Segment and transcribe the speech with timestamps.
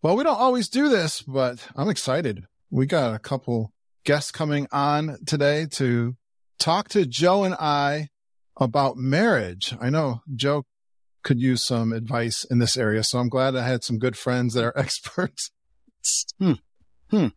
[0.00, 2.44] Well, we don't always do this, but I'm excited.
[2.70, 3.72] We got a couple
[4.04, 6.14] guests coming on today to
[6.60, 8.10] talk to Joe and I
[8.56, 9.74] about marriage.
[9.80, 10.66] I know Joe
[11.24, 14.54] could use some advice in this area, so I'm glad I had some good friends
[14.54, 15.50] that are experts.
[16.38, 16.52] Hmm.
[17.10, 17.28] Hmm.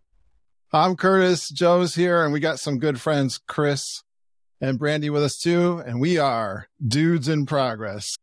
[0.71, 1.49] I'm Curtis.
[1.49, 4.03] Joe's here, and we got some good friends, Chris
[4.61, 5.81] and Brandi, with us too.
[5.83, 8.17] And we are Dudes in Progress.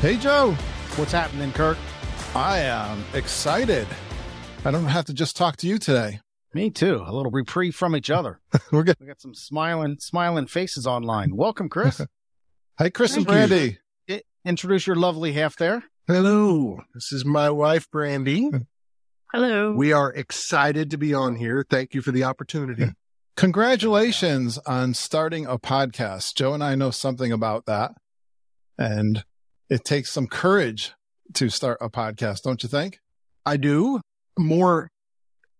[0.00, 0.52] Hey, Joe.
[0.96, 1.76] What's happening, Kirk?
[2.34, 3.86] I am excited.
[4.64, 6.20] I don't have to just talk to you today.
[6.54, 7.04] Me too.
[7.06, 8.40] A little reprieve from each other.
[8.72, 8.96] We're good.
[8.98, 11.36] We got some smiling, smiling faces online.
[11.36, 12.00] Welcome, Chris.
[12.78, 13.56] Hey, Chris and Thank you.
[13.58, 13.76] Brandi.
[14.08, 15.84] I- Introduce your lovely half there.
[16.06, 18.48] Hello, this is my wife, Brandi.
[19.34, 19.72] Hello.
[19.72, 21.62] We are excited to be on here.
[21.68, 22.86] Thank you for the opportunity.
[23.36, 26.34] Congratulations on starting a podcast.
[26.36, 27.90] Joe and I know something about that.
[28.78, 29.24] And
[29.70, 30.92] it takes some courage
[31.34, 32.98] to start a podcast, don't you think?
[33.46, 34.00] I do
[34.38, 34.88] more,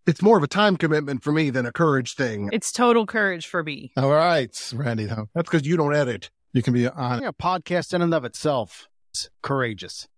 [0.06, 2.50] it's more of a time commitment for me than a courage thing.
[2.52, 3.92] it's total courage for me.
[3.96, 5.06] All right, Randy.
[5.06, 6.30] That's because you don't edit.
[6.52, 7.22] You can be on.
[7.22, 10.08] Yeah, a podcast in and of itself is courageous.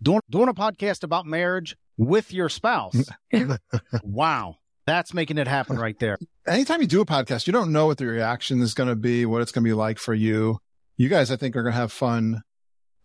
[0.00, 3.10] Doing, doing a podcast about marriage with your spouse.
[4.02, 4.56] wow.
[4.86, 6.18] That's making it happen right there.
[6.46, 9.26] Anytime you do a podcast, you don't know what the reaction is going to be,
[9.26, 10.58] what it's going to be like for you.
[10.96, 12.42] You guys, I think, are going to have fun.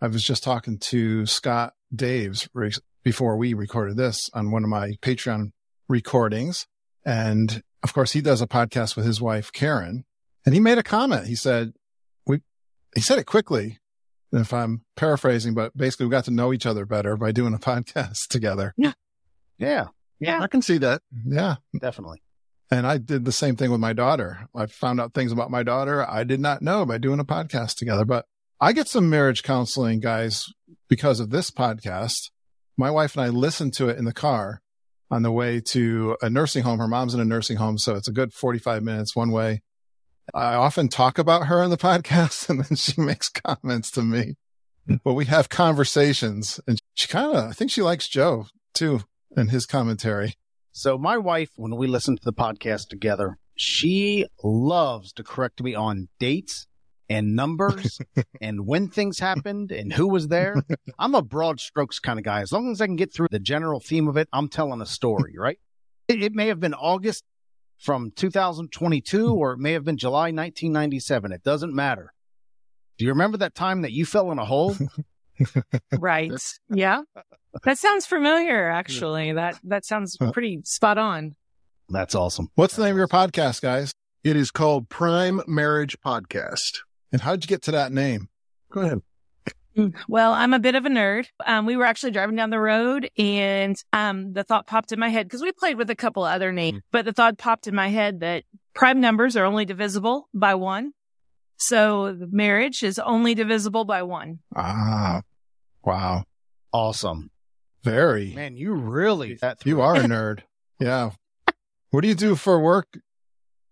[0.01, 2.71] I was just talking to Scott Daves re-
[3.03, 5.51] before we recorded this on one of my Patreon
[5.87, 6.67] recordings.
[7.05, 10.05] And of course, he does a podcast with his wife, Karen.
[10.45, 11.27] And he made a comment.
[11.27, 11.73] He said,
[12.25, 12.41] we,
[12.95, 13.79] he said it quickly,
[14.31, 17.57] if I'm paraphrasing, but basically we got to know each other better by doing a
[17.59, 18.73] podcast together.
[18.77, 18.93] Yeah.
[19.57, 19.87] Yeah,
[20.19, 20.41] Yeah.
[20.41, 21.01] I can see that.
[21.25, 21.55] Yeah.
[21.79, 22.21] definitely.
[22.69, 24.47] And I did the same thing with my daughter.
[24.53, 27.75] I found out things about my daughter I did not know by doing a podcast
[27.77, 28.03] together.
[28.05, 28.25] But
[28.59, 30.45] I get some marriage counseling, guys,
[30.89, 32.31] because of this podcast.
[32.75, 34.63] My wife and I listened to it in the car
[35.11, 36.79] on the way to a nursing home.
[36.79, 39.61] Her mom's in a nursing home, so it's a good 45 minutes one way.
[40.33, 44.37] I often talk about her in the podcast and then she makes comments to me.
[45.03, 49.01] But we have conversations and she kind of, I think she likes Joe too
[49.35, 50.33] and his commentary.
[50.71, 55.75] So my wife, when we listen to the podcast together, she loves to correct me
[55.75, 56.66] on dates
[57.09, 57.99] and numbers
[58.41, 60.55] and when things happened and who was there.
[60.99, 62.41] I'm a broad strokes kind of guy.
[62.41, 64.85] As long as I can get through the general theme of it, I'm telling a
[64.85, 65.59] story, right?
[66.07, 67.23] It, it may have been August
[67.77, 71.31] from 2022 or it may have been July 1997.
[71.31, 72.13] It doesn't matter.
[72.97, 74.75] Do you remember that time that you fell in a hole?
[75.91, 76.31] Right.
[76.69, 77.01] yeah.
[77.63, 79.33] That sounds familiar, actually.
[79.33, 81.35] That that sounds pretty spot on.
[81.89, 82.49] That's awesome.
[82.55, 83.91] What's the name of your podcast, guys?
[84.23, 86.79] It is called Prime Marriage Podcast.
[87.11, 88.29] And how'd you get to that name?
[88.71, 89.01] Go ahead.
[90.07, 91.27] Well, I'm a bit of a nerd.
[91.45, 95.09] Um, we were actually driving down the road and um, the thought popped in my
[95.09, 97.89] head because we played with a couple other names, but the thought popped in my
[97.89, 100.93] head that prime numbers are only divisible by one.
[101.57, 104.39] So marriage is only divisible by one.
[104.55, 105.21] Ah,
[105.83, 106.23] wow.
[106.73, 107.29] Awesome.
[107.83, 108.33] Very.
[108.33, 110.39] Man, you really that You are a nerd.
[110.79, 111.11] Yeah.
[111.91, 112.87] What do you do for work,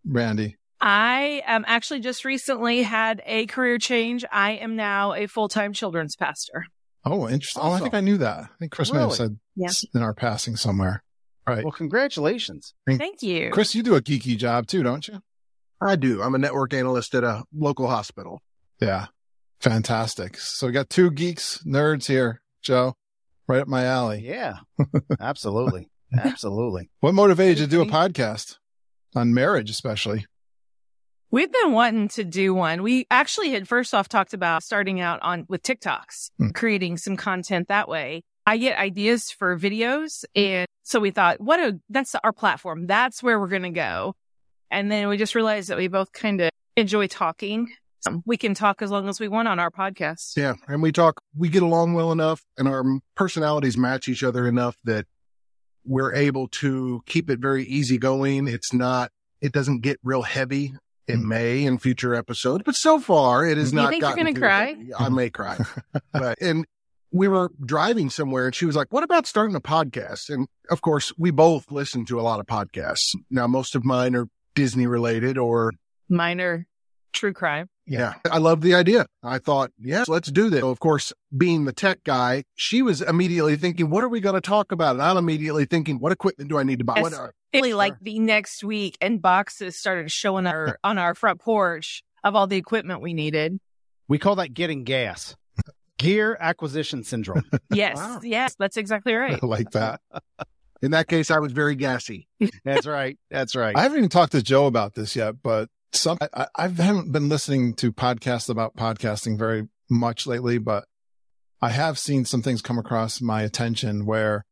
[0.05, 0.57] Randy?
[0.81, 4.25] I am actually just recently had a career change.
[4.31, 6.65] I am now a full time children's pastor.
[7.05, 7.61] Oh, interesting.
[7.63, 8.39] Oh, I think I knew that.
[8.39, 9.69] I think Chris may have said Yeah.
[9.93, 11.03] in our passing somewhere.
[11.47, 11.63] Right.
[11.63, 12.73] Well, congratulations.
[12.87, 13.51] Thank you.
[13.51, 15.21] Chris, you do a geeky job too, don't you?
[15.79, 16.23] I do.
[16.23, 18.41] I'm a network analyst at a local hospital.
[18.81, 19.07] Yeah.
[19.61, 20.37] Fantastic.
[20.37, 22.95] So we got two geeks, nerds here, Joe,
[23.47, 24.21] right up my alley.
[24.25, 24.55] Yeah,
[25.19, 25.89] absolutely.
[26.17, 26.89] Absolutely.
[26.99, 28.57] What motivated you to do a podcast
[29.15, 30.25] on marriage, especially?
[31.31, 32.81] We've been wanting to do one.
[32.83, 36.49] We actually had first off talked about starting out on with TikToks, Hmm.
[36.49, 38.23] creating some content that way.
[38.45, 40.23] I get ideas for videos.
[40.35, 42.85] And so we thought, what a, that's our platform.
[42.87, 44.13] That's where we're going to go.
[44.69, 47.69] And then we just realized that we both kind of enjoy talking.
[48.07, 50.37] Um, we can talk as long as we want on our podcast.
[50.37, 50.53] Yeah.
[50.67, 52.83] And we talk, we get along well enough and our
[53.15, 55.07] personalities match each other enough that
[55.83, 58.47] we're able to keep it very easygoing.
[58.47, 59.11] It's not,
[59.41, 60.73] it doesn't get real heavy.
[61.07, 61.23] It Mm.
[61.23, 64.65] may in future episodes, but so far it has You not think you're gonna cry?
[64.69, 64.93] heavy.
[64.97, 65.57] I may cry.
[66.13, 66.65] but, and
[67.11, 70.29] we were driving somewhere and she was like, what about starting a podcast?
[70.29, 73.15] And of course, we both listen to a lot of podcasts.
[73.29, 75.71] Now, most of mine are Disney related or
[76.09, 76.65] Minor
[77.13, 77.69] true crime.
[77.87, 78.15] yeah.
[78.29, 79.05] I love the idea.
[79.23, 80.59] I thought, yes, let's do this.
[80.61, 84.35] So of course, being the tech guy, she was immediately thinking, what are we going
[84.35, 84.93] to talk about?
[84.93, 86.95] And I'm immediately thinking, what equipment do I need to buy?
[86.97, 87.03] Yes.
[87.03, 91.39] What are, Really, like the next week, and boxes started showing up on our front
[91.41, 93.59] porch of all the equipment we needed.
[94.07, 95.35] We call that getting gas.
[95.97, 97.43] Gear acquisition syndrome.
[97.71, 98.19] Yes, Wow.
[98.21, 99.39] yes, that's exactly right.
[99.41, 100.01] I like that.
[100.81, 102.27] In that case, I was very gassy.
[102.65, 103.17] That's right.
[103.31, 103.75] That's right.
[103.75, 107.29] I haven't even talked to Joe about this yet, but some I, I haven't been
[107.29, 110.83] listening to podcasts about podcasting very much lately, but
[111.61, 114.45] I have seen some things come across my attention where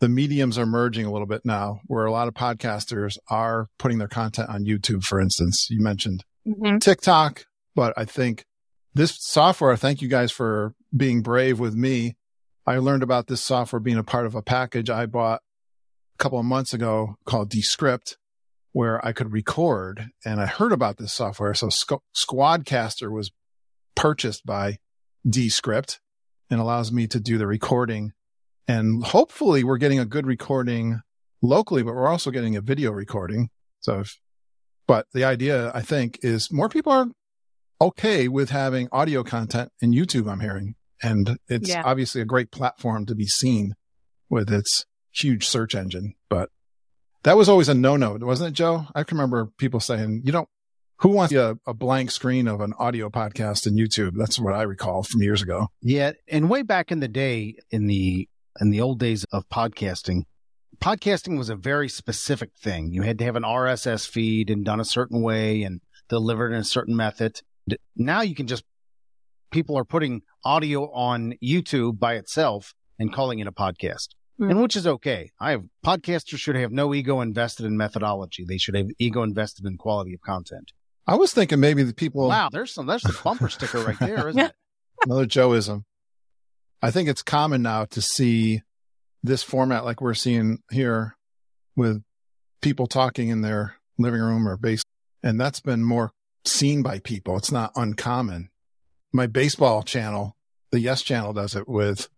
[0.00, 3.98] the mediums are merging a little bit now, where a lot of podcasters are putting
[3.98, 5.66] their content on YouTube, for instance.
[5.70, 6.80] You mentioned Mhm.
[6.80, 7.44] TikTok,
[7.74, 8.44] but I think
[8.94, 12.16] this software, thank you guys for being brave with me.
[12.66, 15.40] I learned about this software being a part of a package I bought
[16.14, 18.16] a couple of months ago called Descript,
[18.72, 20.08] where I could record.
[20.24, 21.54] And I heard about this software.
[21.54, 23.30] So Squ- Squadcaster was
[23.94, 24.78] purchased by
[25.28, 26.00] Descript
[26.48, 28.12] and allows me to do the recording.
[28.70, 31.00] And hopefully we're getting a good recording
[31.42, 33.48] locally, but we're also getting a video recording.
[33.80, 34.20] So if,
[34.86, 37.08] but the idea I think is more people are
[37.80, 40.76] okay with having audio content in YouTube, I'm hearing.
[41.02, 41.82] And it's Yeah.
[41.84, 43.74] obviously a great platform to be seen
[44.28, 46.14] with its huge search engine.
[46.28, 46.50] But
[47.24, 48.86] that was always a no-no, wasn't it, Joe?
[48.94, 50.48] I can remember people saying, you don't,
[50.98, 54.12] who wants a, a blank screen of an audio podcast in YouTube?
[54.16, 55.68] That's what I recall from years ago.
[55.82, 58.28] Yeah, and way back in the day, in the
[58.60, 60.22] in the old days of podcasting,
[60.80, 62.92] podcasting was a very specific thing.
[62.92, 66.60] You had to have an RSS feed and done a certain way and delivered in
[66.60, 67.40] a certain method.
[67.96, 68.64] Now you can just
[69.50, 74.08] people are putting audio on YouTube by itself and calling it a podcast.
[74.38, 74.50] Hmm.
[74.50, 75.30] And which is okay.
[75.40, 78.44] I have podcasters should have no ego invested in methodology.
[78.46, 80.72] They should have ego invested in quality of content.
[81.06, 84.28] I was thinking maybe the people, wow, there's some that's a bumper sticker right there,
[84.28, 84.52] isn't it?
[85.04, 85.82] another Joeism.
[86.82, 88.62] I think it's common now to see
[89.22, 91.16] this format like we're seeing here
[91.76, 92.02] with
[92.62, 94.82] people talking in their living room or base.
[95.22, 96.12] And that's been more
[96.44, 97.36] seen by people.
[97.36, 98.48] It's not uncommon.
[99.12, 100.36] My baseball channel,
[100.70, 102.08] the Yes channel does it with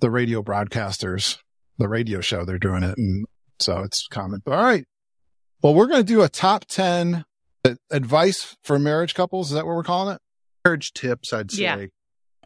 [0.00, 1.38] the radio broadcasters,
[1.78, 2.44] the radio show.
[2.44, 2.98] They're doing it.
[2.98, 3.24] And
[3.58, 4.42] so it's common.
[4.44, 4.84] But all right.
[5.62, 7.24] Well, we're going to do a top 10
[7.90, 9.48] advice for marriage couples.
[9.48, 10.20] Is that what we're calling it?
[10.64, 11.62] Marriage tips, I'd say.
[11.62, 11.86] Yeah.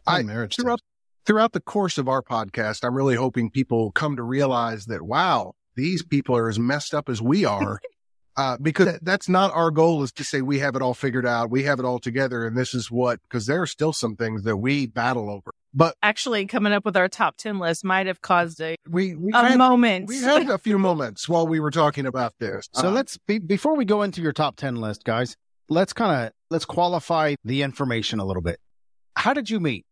[0.07, 0.88] I- marriage throughout tips.
[1.29, 5.53] Throughout the course of our podcast, I'm really hoping people come to realize that, wow,
[5.75, 7.79] these people are as messed up as we are.
[8.35, 11.51] uh, because that's not our goal is to say we have it all figured out.
[11.51, 12.47] We have it all together.
[12.47, 15.93] And this is what, because there are still some things that we battle over, but
[16.01, 19.49] Actually, coming up with our top 10 list might have caused a, we, we, a
[19.49, 20.07] had, moment.
[20.07, 22.67] we had a few moments while we were talking about this.
[22.73, 25.37] So Uh, let's be, before we go into your top 10 list, guys,
[25.69, 28.59] let's kind of let's qualify the information a little bit.
[29.15, 29.85] How did you meet?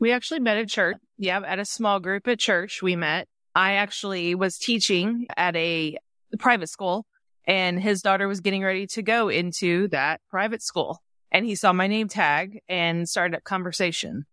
[0.00, 0.96] We actually met at church.
[1.16, 3.26] Yeah, at a small group at church, we met.
[3.54, 5.98] I actually was teaching at a
[6.38, 7.06] private school,
[7.46, 11.02] and his daughter was getting ready to go into that private school.
[11.32, 14.26] And he saw my name tag and started a conversation.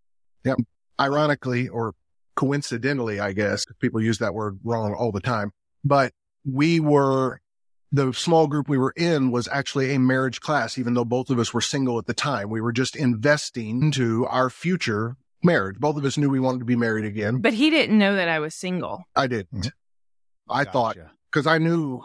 [0.44, 0.56] Yeah.
[1.00, 1.94] Ironically or
[2.35, 5.51] coincidentally, I guess people use that word wrong all the time,
[5.83, 6.13] but
[6.45, 7.41] we were
[7.91, 11.39] the small group we were in was actually a marriage class, even though both of
[11.39, 12.50] us were single at the time.
[12.50, 15.15] We were just investing into our future
[15.45, 15.77] marriage.
[15.80, 17.39] Both of us knew we wanted to be married again.
[17.39, 19.03] But he didn't know that I was single.
[19.15, 19.71] I didn't.
[20.50, 20.97] I thought
[21.31, 22.01] because I knew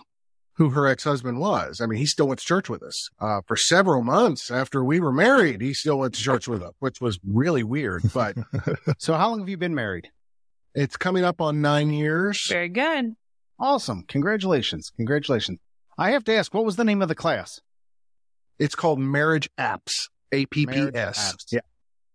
[0.54, 1.80] who her ex-husband was.
[1.80, 5.00] I mean, he still went to church with us uh, for several months after we
[5.00, 5.62] were married.
[5.62, 8.36] He still went to church with us, which was really weird, but
[8.98, 10.10] So how long have you been married?
[10.74, 12.46] it's coming up on nine years.
[12.48, 13.14] Very good.
[13.58, 14.04] Awesome.
[14.06, 14.92] Congratulations.
[14.96, 15.58] Congratulations.
[15.98, 17.60] I have to ask, what was the name of the class?
[18.58, 21.44] It's called Marriage Apps, A P P Marriage Apps.
[21.50, 21.60] Yeah.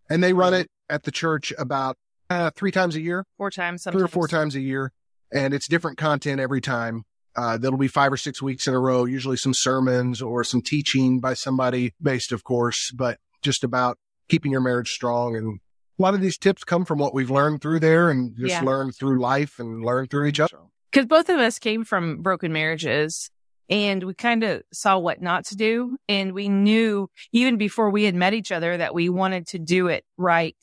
[0.10, 1.98] And they run it at the church about
[2.30, 4.92] uh, three times a year, Four times, three or four times a year.
[5.34, 7.04] And it's different content every time.
[7.36, 10.62] Uh, that'll be five or six weeks in a row, usually some sermons or some
[10.62, 13.98] teaching by somebody based, of course, but just about
[14.30, 15.36] keeping your marriage strong.
[15.36, 15.60] And
[16.00, 18.62] a lot of these tips come from what we've learned through there and just Yeah.
[18.64, 20.58] learned through life and learned through each other.
[20.92, 23.30] because both of us came from broken marriages
[23.70, 25.98] and we kind of saw what not to do.
[26.08, 29.88] And we knew even before we had met each other that we wanted to do
[29.88, 30.56] it right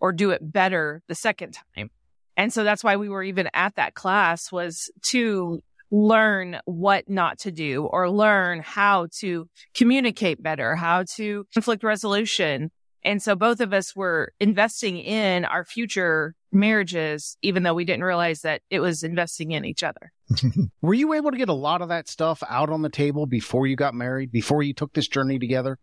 [0.00, 1.90] or do it better the second time.
[2.36, 7.38] And so that's why we were even at that class was to learn what not
[7.40, 12.70] to do or learn how to communicate better, how to conflict resolution.
[13.04, 18.04] And so both of us were investing in our future marriages, even though we didn't
[18.04, 20.12] realize that it was investing in each other.
[20.82, 23.66] Were you able to get a lot of that stuff out on the table before
[23.66, 25.78] you got married, before you took this journey together?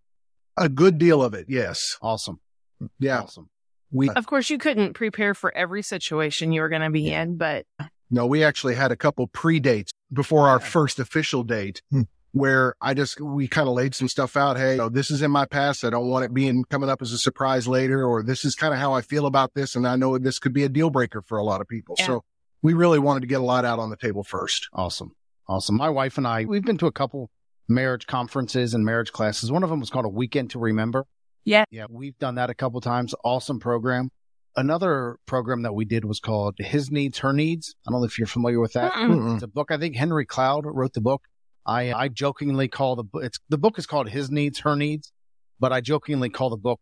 [0.57, 1.45] A good deal of it.
[1.49, 1.97] Yes.
[2.01, 2.39] Awesome.
[2.99, 3.21] Yeah.
[3.21, 3.49] Awesome.
[3.91, 7.37] We, Of course, you couldn't prepare for every situation you were going to be in,
[7.37, 7.65] but
[8.09, 12.01] no, we actually had a couple pre dates before our first official date Hmm.
[12.35, 14.57] Where I just, we kind of laid some stuff out.
[14.57, 15.85] Hey, you know, this is in my past.
[15.85, 18.73] I don't want it being coming up as a surprise later, or this is kind
[18.73, 19.73] of how I feel about this.
[19.73, 21.95] And I know this could be a deal breaker for a lot of people.
[21.97, 22.07] Yeah.
[22.07, 22.23] So
[22.61, 24.67] we really wanted to get a lot out on the table first.
[24.73, 25.13] Awesome.
[25.47, 25.77] Awesome.
[25.77, 27.29] My wife and I, we've been to a couple
[27.69, 29.49] marriage conferences and marriage classes.
[29.49, 31.05] One of them was called A Weekend to Remember.
[31.45, 31.63] Yeah.
[31.71, 31.85] Yeah.
[31.89, 33.15] We've done that a couple times.
[33.23, 34.09] Awesome program.
[34.57, 37.75] Another program that we did was called His Needs, Her Needs.
[37.87, 38.91] I don't know if you're familiar with that.
[38.91, 39.35] Mm-mm.
[39.35, 39.71] It's a book.
[39.71, 41.23] I think Henry Cloud wrote the book.
[41.65, 44.75] I, uh, I jokingly call the book, it's, the book is called His Needs, Her
[44.75, 45.11] Needs,
[45.59, 46.79] but I jokingly call the book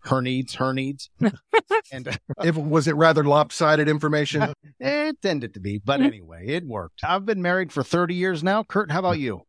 [0.00, 1.10] Her Needs, Her Needs.
[1.92, 4.52] and uh, If was it rather lopsided information?
[4.80, 7.00] it tended to be, but anyway, it worked.
[7.02, 8.62] I've been married for 30 years now.
[8.62, 9.42] Kurt, how about you?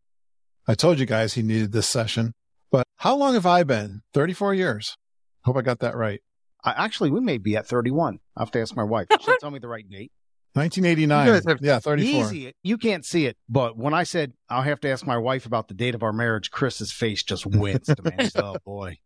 [0.67, 2.33] I told you guys he needed this session,
[2.71, 4.01] but how long have I been?
[4.13, 4.97] 34 years.
[5.43, 6.21] Hope I got that right.
[6.63, 8.19] I, actually, we may be at 31.
[8.37, 9.07] I have to ask my wife.
[9.21, 10.11] She'll tell me the right date.
[10.53, 11.27] 1989.
[11.27, 12.23] You guys have- yeah, 34.
[12.25, 12.53] Easy.
[12.63, 15.67] You can't see it, but when I said I'll have to ask my wife about
[15.67, 18.29] the date of our marriage, Chris's face just winced, man.
[18.35, 18.97] Oh boy.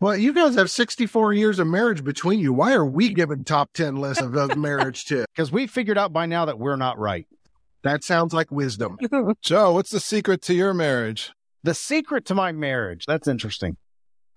[0.00, 2.52] well, you guys have 64 years of marriage between you.
[2.52, 5.26] Why are we giving top 10 lists of, of marriage tips?
[5.34, 7.26] Because we figured out by now that we're not right.
[7.82, 8.98] That sounds like wisdom.
[9.42, 11.32] Joe, what's the secret to your marriage?
[11.62, 13.06] The secret to my marriage.
[13.06, 13.76] That's interesting.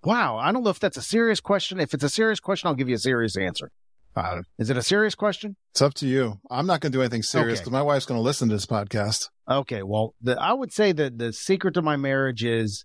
[0.02, 0.36] Wow.
[0.38, 1.78] I don't know if that's a serious question.
[1.78, 3.70] If it's a serious question, I'll give you a serious answer.
[4.16, 5.56] Uh, is it a serious question?
[5.72, 6.40] It's up to you.
[6.50, 7.64] I'm not going to do anything serious Okay.
[7.64, 9.28] because my wife's going to listen to this podcast.
[9.48, 9.82] Okay.
[9.82, 12.84] Well, the, I would say that the secret to my marriage is,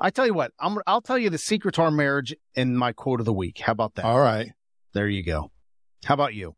[0.00, 2.92] I tell you what, I'm, I'll tell you the secret to our marriage in my
[2.92, 3.60] quote of the week.
[3.60, 4.04] How about that?
[4.04, 4.52] All right.
[4.92, 5.50] There you go.
[6.04, 6.54] How about you?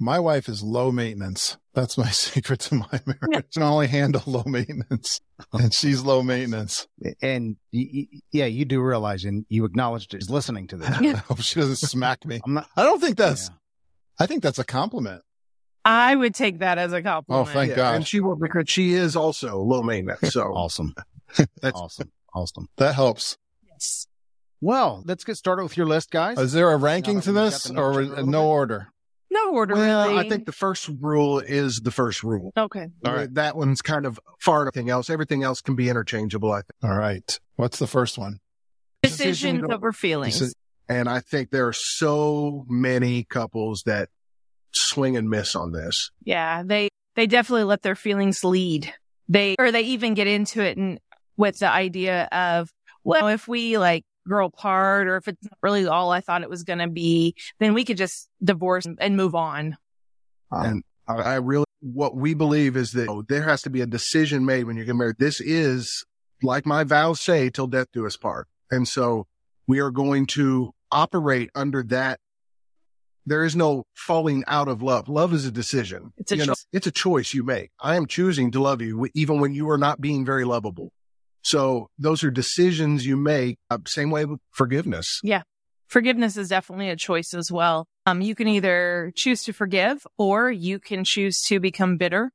[0.00, 1.56] My wife is low maintenance.
[1.74, 3.34] That's my secret to my marriage.
[3.36, 5.20] I can only handle low maintenance
[5.52, 6.86] and she's low maintenance.
[7.20, 10.88] And y- y- yeah, you do realize and you acknowledged is listening to this.
[10.90, 12.40] I hope she doesn't smack me.
[12.44, 12.68] I'm not.
[12.76, 13.54] I don't think that's, yeah.
[14.20, 15.22] I think that's a compliment.
[15.84, 17.48] I would take that as a compliment.
[17.48, 17.94] Oh, thank Yeah, God.
[17.96, 20.32] And she will because she is also low maintenance.
[20.32, 20.94] So awesome.
[21.36, 22.12] That's- awesome.
[22.34, 22.68] Awesome.
[22.76, 23.36] That helps.
[23.66, 24.06] Yes.
[24.60, 26.38] Well, let's get started with your list, guys.
[26.38, 28.46] Is there a ranking to this or notes in a little no bit.
[28.46, 28.88] order?
[29.30, 30.18] No order, well, really.
[30.18, 32.52] I think the first rule is the first rule.
[32.56, 32.88] Okay.
[33.04, 33.32] All right.
[33.34, 35.10] That one's kind of far everything else.
[35.10, 36.72] Everything else can be interchangeable, I think.
[36.82, 37.38] All right.
[37.56, 38.38] What's the first one?
[39.02, 40.40] Decisions Decision- over feelings.
[40.40, 40.52] Deci-
[40.88, 44.08] And I think there are so many couples that
[44.72, 46.10] swing and miss on this.
[46.24, 48.92] Yeah, they they definitely let their feelings lead.
[49.28, 50.98] They or they even get into it and
[51.36, 52.72] with the idea of
[53.04, 56.50] well, if we like grow apart or if it's not really all I thought it
[56.50, 59.76] was going to be, then we could just divorce and move on.
[60.52, 63.80] Um, and I, I really, what we believe is that oh, there has to be
[63.80, 65.16] a decision made when you get married.
[65.18, 66.04] This is
[66.42, 68.46] like my vows say, till death do us part.
[68.70, 69.26] And so
[69.66, 72.20] we are going to operate under that.
[73.26, 75.08] There is no falling out of love.
[75.08, 76.12] Love is a decision.
[76.16, 76.66] It's a You know, choice.
[76.72, 77.70] it's a choice you make.
[77.78, 80.92] I am choosing to love you even when you are not being very lovable.
[81.48, 83.56] So those are decisions you make.
[83.70, 85.18] Uh, same way with forgiveness.
[85.22, 85.44] Yeah.
[85.86, 87.86] Forgiveness is definitely a choice as well.
[88.04, 92.32] Um, you can either choose to forgive or you can choose to become bitter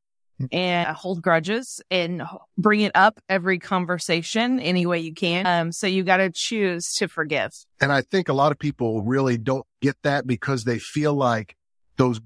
[0.51, 2.23] and hold grudges and
[2.57, 5.45] bring it up every conversation any way you can.
[5.45, 7.51] Um, so you got to choose to forgive.
[7.79, 11.55] And I think a lot of people really don't get that because they feel like
[11.97, 12.19] those,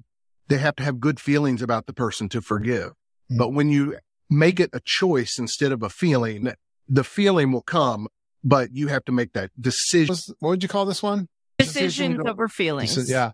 [0.47, 2.93] they have to have good feelings about the person to forgive.
[3.29, 3.39] Mm.
[3.39, 3.97] But when you
[4.29, 6.53] make it a choice instead of a feeling,
[6.89, 8.07] the feeling will come,
[8.43, 10.15] but you have to make that decision.
[10.39, 11.27] What would you call this one?
[11.59, 12.95] Decisions Decision- over feelings.
[12.95, 13.31] You said- yeah.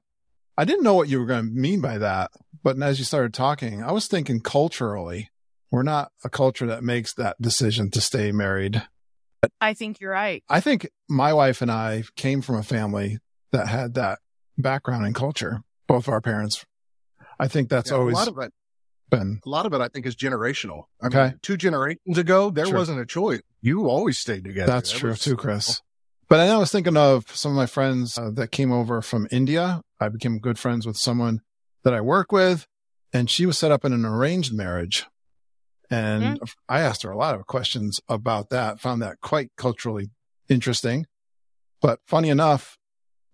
[0.57, 2.31] I didn't know what you were going to mean by that.
[2.63, 5.29] But as you started talking, I was thinking culturally,
[5.71, 8.83] we're not a culture that makes that decision to stay married.
[9.59, 10.43] I think you're right.
[10.47, 13.17] I think my wife and I came from a family
[13.51, 14.19] that had that
[14.57, 15.61] background in culture.
[15.87, 16.65] Both our parents.
[17.39, 18.53] I think that's Yeah, always a lot of it.
[19.09, 19.39] Been.
[19.45, 20.85] A lot of it, I think, is generational.
[21.01, 21.23] I Okay.
[21.27, 22.77] mean, two generations ago, there True.
[22.77, 23.41] wasn't a choice.
[23.61, 24.71] You always stayed together.
[24.71, 25.81] That's That true too, Chris.
[26.29, 29.81] But I was thinking of some of my friends uh, that came over from India.
[29.99, 31.41] I became good friends with someone
[31.83, 32.65] that I work with,
[33.11, 35.05] and she was set up in an arranged marriage.
[35.91, 40.09] And I asked her a lot of questions about that, found that quite culturally
[40.49, 41.05] interesting.
[41.81, 42.77] But funny enough,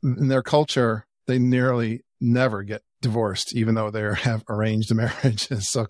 [0.04, 5.70] in their culture, they nearly never get divorced, even though they have arranged marriages.
[5.70, 5.88] So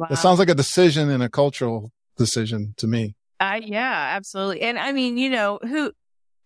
[0.00, 0.06] Wow.
[0.10, 3.16] it sounds like a decision and a cultural decision to me.
[3.38, 4.62] Uh, yeah, absolutely.
[4.62, 5.92] And I mean, you know, who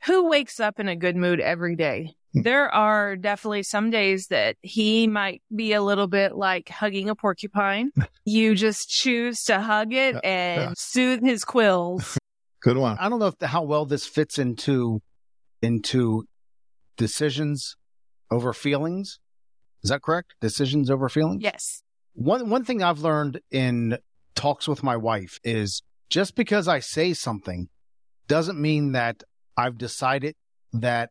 [0.07, 2.15] who wakes up in a good mood every day?
[2.33, 2.43] Hmm.
[2.43, 7.15] There are definitely some days that he might be a little bit like hugging a
[7.15, 7.91] porcupine.
[8.25, 10.73] you just choose to hug it and yeah.
[10.77, 12.19] soothe his quills.
[12.61, 12.97] Good one.
[12.99, 15.01] I don't know if the, how well this fits into
[15.63, 16.25] into
[16.97, 17.77] decisions
[18.33, 19.21] over feelings.
[19.85, 20.35] Is that correct?
[20.41, 21.43] Decisions over feelings.
[21.43, 21.83] yes.
[22.15, 23.99] One one thing I've learned in
[24.35, 27.69] talks with my wife is just because I say something
[28.29, 29.23] doesn't mean that
[29.57, 30.37] I've decided
[30.73, 31.11] that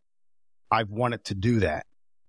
[0.71, 1.85] I've wanted to do that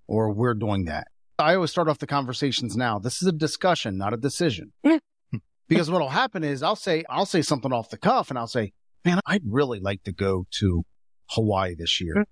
[0.06, 1.06] or we're doing that.
[1.38, 2.98] I always start off the conversations now.
[2.98, 4.72] This is a discussion, not a decision.
[5.30, 5.38] Hmm.
[5.66, 8.72] Because what'll happen is I'll say, I'll say something off the cuff and I'll say,
[9.04, 10.84] man, I'd really like to go to
[11.30, 12.14] Hawaii this year.
[12.16, 12.22] Hmm.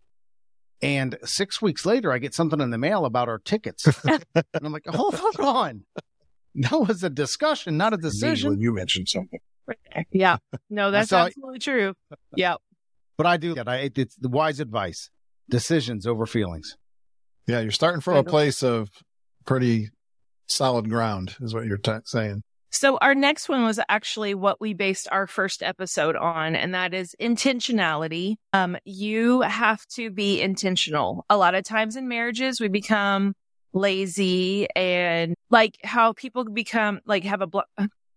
[0.83, 3.87] And six weeks later, I get something in the mail about our tickets.
[4.05, 4.25] and
[4.55, 5.85] I'm like, hold, hold on.
[6.55, 8.51] That was a discussion, not a decision.
[8.51, 9.39] When you mentioned something.
[10.11, 10.39] Yeah.
[10.69, 11.95] No, that's saw- absolutely true.
[12.37, 12.57] Yeah.
[13.17, 13.69] But I do that.
[13.69, 15.09] I, it's the wise advice.
[15.49, 16.77] Decisions over feelings.
[17.47, 18.89] Yeah, you're starting from a place of
[19.45, 19.89] pretty
[20.49, 22.43] solid ground, is what you're t- saying.
[22.73, 26.95] So our next one was actually what we based our first episode on, and that
[26.95, 28.37] is intentionality.
[28.55, 31.27] Um, you have to be intentional.
[31.29, 33.35] A lot of times in marriages, we become
[33.75, 37.63] lazy and like how people become like have a blo-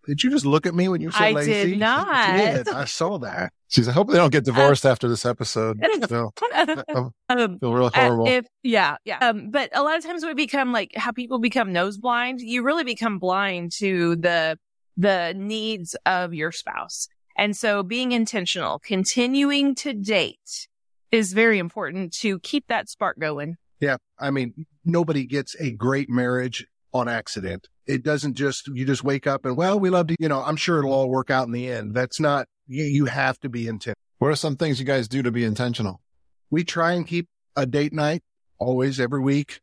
[0.06, 1.52] Did you just look at me when you said I lazy?
[1.60, 2.38] I did not.
[2.38, 2.68] did.
[2.70, 3.52] I saw that.
[3.76, 5.86] She's, I hope they don't get divorced after this episode.
[6.08, 6.84] So, I
[7.30, 8.26] um, feel real horrible.
[8.26, 9.18] if yeah, yeah.
[9.18, 12.40] Um, but a lot of times we become like how people become nose blind.
[12.40, 14.58] You really become blind to the
[14.96, 17.10] the needs of your spouse.
[17.38, 20.70] And so being intentional, continuing to date
[21.12, 23.58] is very important to keep that spark going.
[23.82, 23.98] Yeah.
[24.18, 27.68] I mean, nobody gets a great marriage on accident.
[27.86, 30.56] It doesn't just, you just wake up and, well, we love to, you know, I'm
[30.56, 31.94] sure it'll all work out in the end.
[31.94, 33.98] That's not, you, you have to be intent.
[34.20, 36.02] what are some things you guys do to be intentional?
[36.50, 38.22] We try and keep a date night
[38.60, 39.60] always every week.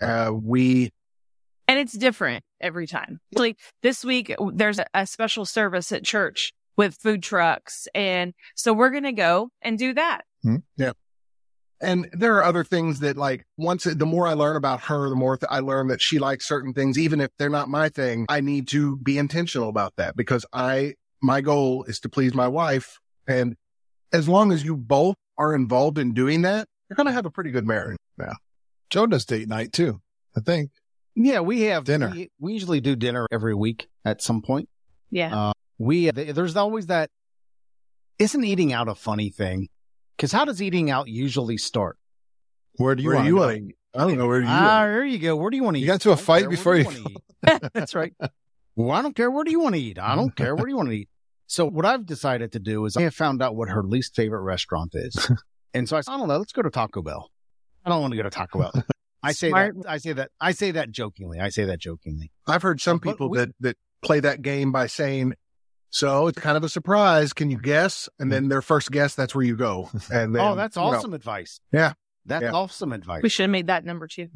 [0.00, 0.90] Uh, we,
[1.68, 3.20] And it's different every time.
[3.32, 7.88] Like this week, there's a, a special service at church with food trucks.
[7.94, 10.22] And so we're going to go and do that.
[10.76, 10.92] Yeah.
[11.80, 15.16] And there are other things that like once, the more I learn about her, the
[15.16, 18.26] more th- I learn that she likes certain things, even if they're not my thing.
[18.28, 20.94] I need to be intentional about that because I,
[21.26, 22.98] my goal is to please my wife.
[23.28, 23.56] And
[24.12, 27.30] as long as you both are involved in doing that, you're going to have a
[27.30, 27.98] pretty good marriage.
[28.18, 28.34] Yeah.
[28.90, 30.00] Joe does date night too,
[30.36, 30.70] I think.
[31.16, 32.10] Yeah, we have Dinner.
[32.10, 34.68] We, we usually do dinner every week at some point.
[35.10, 35.48] Yeah.
[35.48, 37.10] Uh, we there's always that.
[38.18, 39.68] Isn't eating out a funny thing?
[40.16, 41.98] Because how does eating out usually start?
[42.76, 43.46] Where do you where want you to go?
[43.46, 43.76] want to eat?
[43.94, 45.36] I don't know where do you Ah, want there you go.
[45.36, 45.82] Where do you want to eat?
[45.82, 47.60] You got to a fight before do you- eat?
[47.74, 48.12] That's right.
[48.74, 49.30] Well, I don't care.
[49.30, 49.98] Where do you want to eat?
[49.98, 50.54] I don't care.
[50.54, 51.08] Where do you want to eat?
[51.46, 54.42] So what I've decided to do is I have found out what her least favorite
[54.42, 55.30] restaurant is,
[55.74, 56.38] and so I said, I don't know.
[56.38, 57.30] Let's go to Taco Bell.
[57.84, 58.72] I don't want to go to Taco Bell.
[59.22, 59.72] I say that.
[59.88, 60.30] I say that.
[60.40, 61.40] I say that jokingly.
[61.40, 62.30] I say that jokingly.
[62.46, 65.34] I've heard some But people we- that, that play that game by saying,
[65.90, 67.32] so it's kind of a surprise.
[67.32, 68.08] Can you guess?
[68.18, 69.88] And then their first guess, that's where you go.
[70.12, 71.60] And then, oh, that's you know, awesome advice.
[71.72, 71.94] Yeah.
[72.24, 72.52] That's Yeah.
[72.52, 73.22] awesome advice.
[73.22, 74.28] we should have made that number two.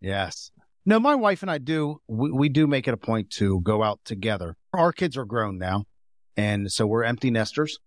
[0.00, 0.50] Yes.
[0.84, 3.82] No, my wife and I do, we, we do make it a point to go
[3.82, 4.56] out together.
[4.72, 5.84] Our kids are grown now.
[6.36, 7.78] And so we're empty nesters,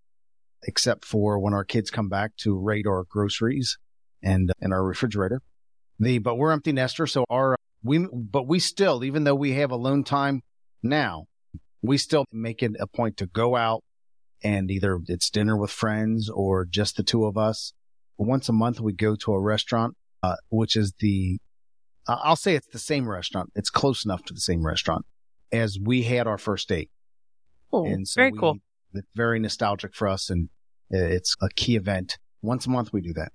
[0.63, 3.77] except for when our kids come back to raid our groceries
[4.23, 5.41] and in our refrigerator.
[5.99, 7.12] The, but we're empty nesters.
[7.12, 10.41] So our, we, but we still, even though we have alone time
[10.81, 11.25] now,
[11.81, 13.83] we still make it a point to go out
[14.43, 17.73] and either it's dinner with friends or just the two of us.
[18.17, 21.39] Once a month, we go to a restaurant, uh, which is the
[22.07, 23.51] I'll say it's the same restaurant.
[23.55, 25.05] It's close enough to the same restaurant
[25.51, 26.89] as we had our first date.
[27.71, 27.86] Cool.
[27.86, 28.55] and so Very we- cool.
[28.93, 30.49] It's very nostalgic for us and
[30.93, 32.17] uh, it's a key event.
[32.41, 33.32] Once a month we do that.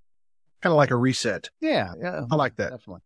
[0.62, 1.50] kind of like a reset.
[1.60, 2.70] Yeah, yeah, I like that.
[2.70, 3.02] definitely.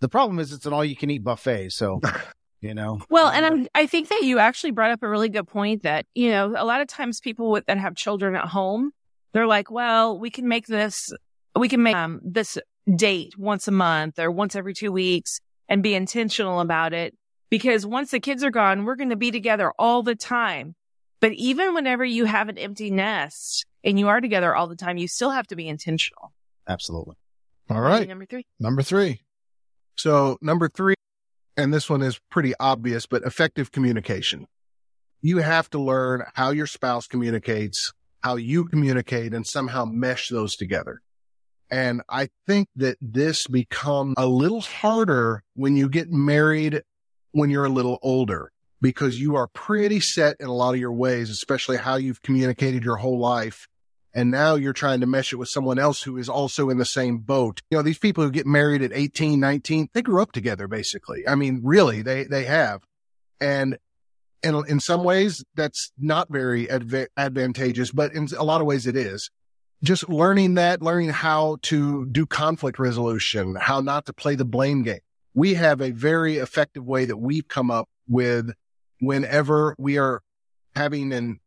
[0.00, 1.70] The problem is it's an all you can eat buffet.
[1.70, 2.00] So,
[2.60, 5.46] you know, Well, and I'm, I think that you actually brought up a really good
[5.46, 8.90] point that, you know, a lot of times people with, that have children at home,
[9.32, 11.12] they're like, well, we can make this,
[11.54, 12.58] we can make um, this
[12.94, 17.14] date once a month or once every two weeks and be intentional about it.
[17.50, 20.74] Because once the kids are gone, we're going to be together all the time.
[21.20, 24.96] But even whenever you have an empty nest and you are together all the time,
[24.96, 26.32] you still have to be intentional.
[26.68, 27.16] absolutely.
[27.68, 28.08] All right.
[28.08, 28.46] Number three.
[28.60, 29.22] Number three.
[29.96, 30.94] So number three,
[31.56, 34.46] and this one is pretty obvious, but effective communication.
[35.22, 40.54] You have to learn how your spouse communicates, how you communicate and somehow mesh those
[40.54, 41.00] together.
[41.70, 46.82] And I think that this becomes a little harder when you get married
[47.36, 50.92] when you're a little older because you are pretty set in a lot of your
[50.92, 53.68] ways, especially how you've communicated your whole life.
[54.14, 56.86] And now you're trying to mesh it with someone else who is also in the
[56.86, 57.60] same boat.
[57.70, 61.28] You know, these people who get married at 18, 19, they grew up together basically.
[61.28, 62.84] I mean, really, they, they have.
[63.38, 63.76] And
[64.42, 68.86] in, in some ways that's not very adva- advantageous, but in a lot of ways
[68.86, 69.30] it is.
[69.82, 74.84] Just learning that, learning how to do conflict resolution, how not to play the blame
[74.84, 75.00] game.
[75.36, 78.50] We have a very effective way that we've come up with
[79.00, 80.22] whenever we are
[80.74, 81.38] having an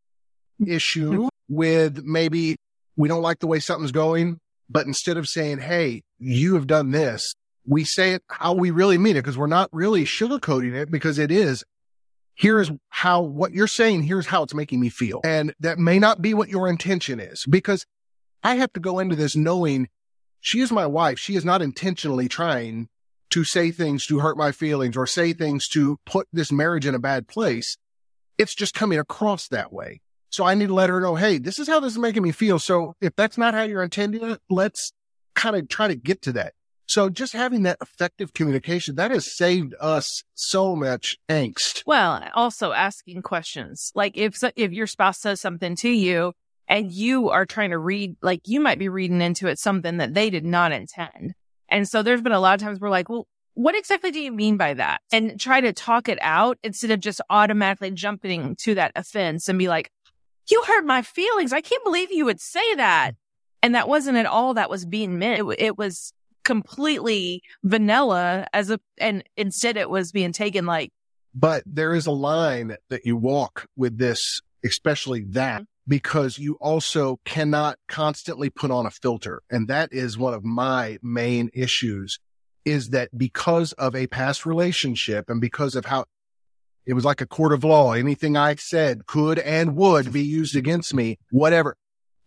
[0.66, 1.28] issue mm-hmm.
[1.50, 2.56] with maybe
[2.96, 6.92] we don't like the way something's going, but instead of saying, Hey, you have done
[6.92, 7.34] this,
[7.66, 11.18] we say it how we really mean it because we're not really sugarcoating it because
[11.18, 11.64] it is.
[12.36, 14.04] Here's how what you're saying.
[14.04, 15.20] Here's how it's making me feel.
[15.26, 17.86] And that may not be what your intention is because
[18.44, 19.90] I have to go into this knowing
[20.40, 21.20] she is my wife.
[21.20, 22.88] She is not intentionally trying
[23.32, 26.96] to say things to hurt my feelings or say things to put this marriage in
[26.96, 27.78] a bad place.
[28.38, 30.02] It's just coming across that way.
[30.32, 32.32] So I need to let her know, Hey, this is how this is making me
[32.32, 32.60] feel.
[32.60, 34.94] So if that's not how you're intending it, let's
[35.36, 36.54] kind of try to get to that.
[36.86, 41.84] So just having that effective communication, that has saved us so much angst.
[41.86, 43.92] Well, also asking questions.
[43.94, 46.34] Like if, if your spouse says something to you
[46.68, 50.16] and you are trying to read, like you might be reading into it something that
[50.16, 51.36] they did not intend.
[51.70, 54.32] And so there's been a lot of times we're like, well, what exactly do you
[54.32, 55.02] mean by that?
[55.12, 59.60] And try to talk it out instead of just automatically jumping to that offense and
[59.60, 59.92] be like,
[60.50, 61.54] you hurt my feelings.
[61.54, 63.12] I can't believe you would say that.
[63.62, 65.42] And that wasn't at all that was being meant.
[65.42, 70.92] It, it was completely vanilla as a, and instead it was being taken like.
[71.36, 75.64] But there is a line that you walk with this, especially that, mm-hmm.
[75.90, 79.42] Because you also cannot constantly put on a filter.
[79.50, 82.20] And that is one of my main issues
[82.64, 86.06] is that because of a past relationship and because of how
[86.86, 90.56] it was like a court of law, anything I said could and would be used
[90.56, 91.76] against me, whatever.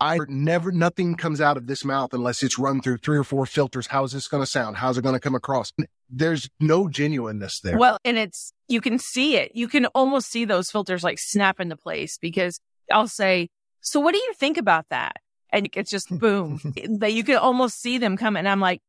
[0.00, 3.46] I never, nothing comes out of this mouth unless it's run through three or four
[3.46, 3.86] filters.
[3.86, 4.76] How's this going to sound?
[4.76, 5.72] How's it going to come across?
[6.10, 7.78] There's no genuineness there.
[7.78, 9.52] Well, and it's, you can see it.
[9.54, 12.58] You can almost see those filters like snap into place because
[12.92, 13.48] I'll say,
[13.80, 15.16] so what do you think about that?
[15.50, 16.60] And it's just boom
[16.98, 18.36] that you can almost see them come.
[18.36, 18.80] And I'm like,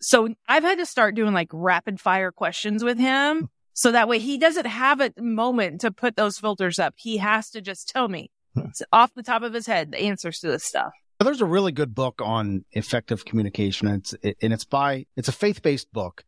[0.00, 3.40] so I've had to start doing like rapid fire questions with him.
[3.40, 3.44] Hmm.
[3.72, 6.94] So that way he doesn't have a moment to put those filters up.
[6.96, 8.66] He has to just tell me hmm.
[8.92, 10.92] off the top of his head the answers to this stuff.
[11.18, 13.88] There's a really good book on effective communication.
[13.88, 16.24] And it's, and it's by, it's a faith based book.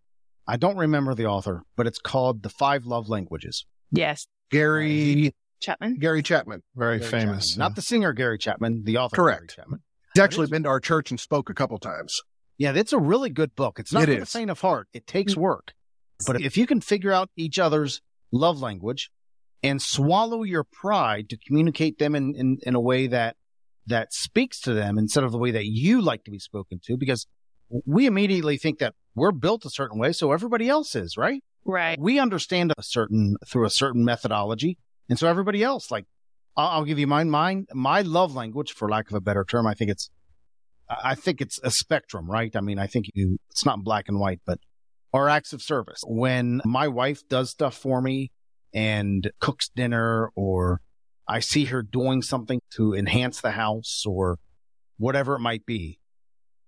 [0.46, 3.64] I don't remember the author, but it's called The Five Love Languages.
[3.90, 4.26] Yes.
[4.50, 5.98] Gary Chapman.
[5.98, 6.62] Gary Chapman.
[6.76, 7.50] Very Gary famous.
[7.50, 7.58] Chapman.
[7.60, 9.40] Not the singer Gary Chapman, the author Correct.
[9.40, 9.80] Gary Chapman.
[10.14, 12.20] He's actually been to our church and spoke a couple times.
[12.58, 13.78] Yeah, it's a really good book.
[13.78, 14.88] It's not It for the faint of heart.
[14.92, 15.38] It takes mm.
[15.38, 15.72] work.
[16.26, 19.10] But if you can figure out each other's love language
[19.62, 23.36] and swallow your pride to communicate them in, in, in a way that
[23.86, 26.96] that speaks to them instead of the way that you like to be spoken to,
[26.96, 27.26] because
[27.84, 31.42] we immediately think that we're built a certain way, so everybody else is, right?
[31.64, 31.98] Right.
[31.98, 34.78] We understand a certain through a certain methodology,
[35.12, 36.06] and so everybody else, like,
[36.56, 37.28] I'll, I'll give you mine.
[37.28, 40.08] Mine, my love language, for lack of a better term, I think it's,
[40.88, 42.56] I think it's a spectrum, right?
[42.56, 44.58] I mean, I think you, it's not black and white, but
[45.12, 46.00] are acts of service.
[46.06, 48.30] When my wife does stuff for me
[48.72, 50.80] and cooks dinner, or
[51.28, 54.38] I see her doing something to enhance the house, or
[54.96, 55.98] whatever it might be,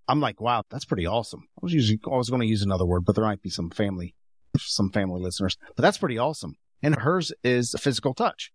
[0.07, 1.45] I'm like, wow, that's pretty awesome.
[1.57, 3.71] I was usually, I was going to use another word, but there might be some
[3.71, 4.15] family,
[4.59, 6.57] some family listeners, but that's pretty awesome.
[6.83, 8.53] And hers is a physical touch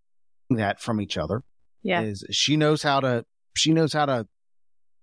[0.50, 1.44] that from each other
[1.84, 2.02] Yeah.
[2.02, 4.28] is she knows how to, she knows how to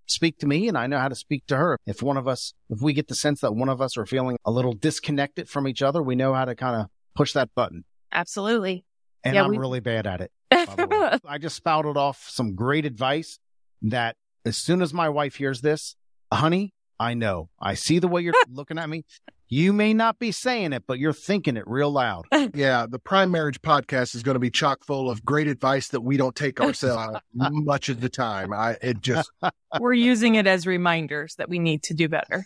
[0.08, 1.78] speak to me and I know how to speak to her.
[1.86, 4.38] If one of us, if we get the sense that one of us are feeling
[4.44, 7.84] a little disconnected from each other, we know how to kind of push that button.
[8.12, 8.84] Absolutely.
[9.24, 10.30] And Yeah, I'm we- really bad at it.
[10.50, 11.18] by the way.
[11.28, 13.40] I just spouted off some great advice
[13.82, 15.96] that as soon as my wife hears this,
[16.32, 17.50] honey, I know.
[17.60, 19.04] I see the way you're looking at me.
[19.48, 22.26] You may not be saying it, but you're thinking it real loud.
[22.54, 26.00] Yeah, the Prime Marriage podcast is going to be chock full of great advice that
[26.00, 28.52] we don't take ourselves much of the time.
[28.52, 29.30] I it just
[29.80, 32.44] We're using it as reminders that we need to do better.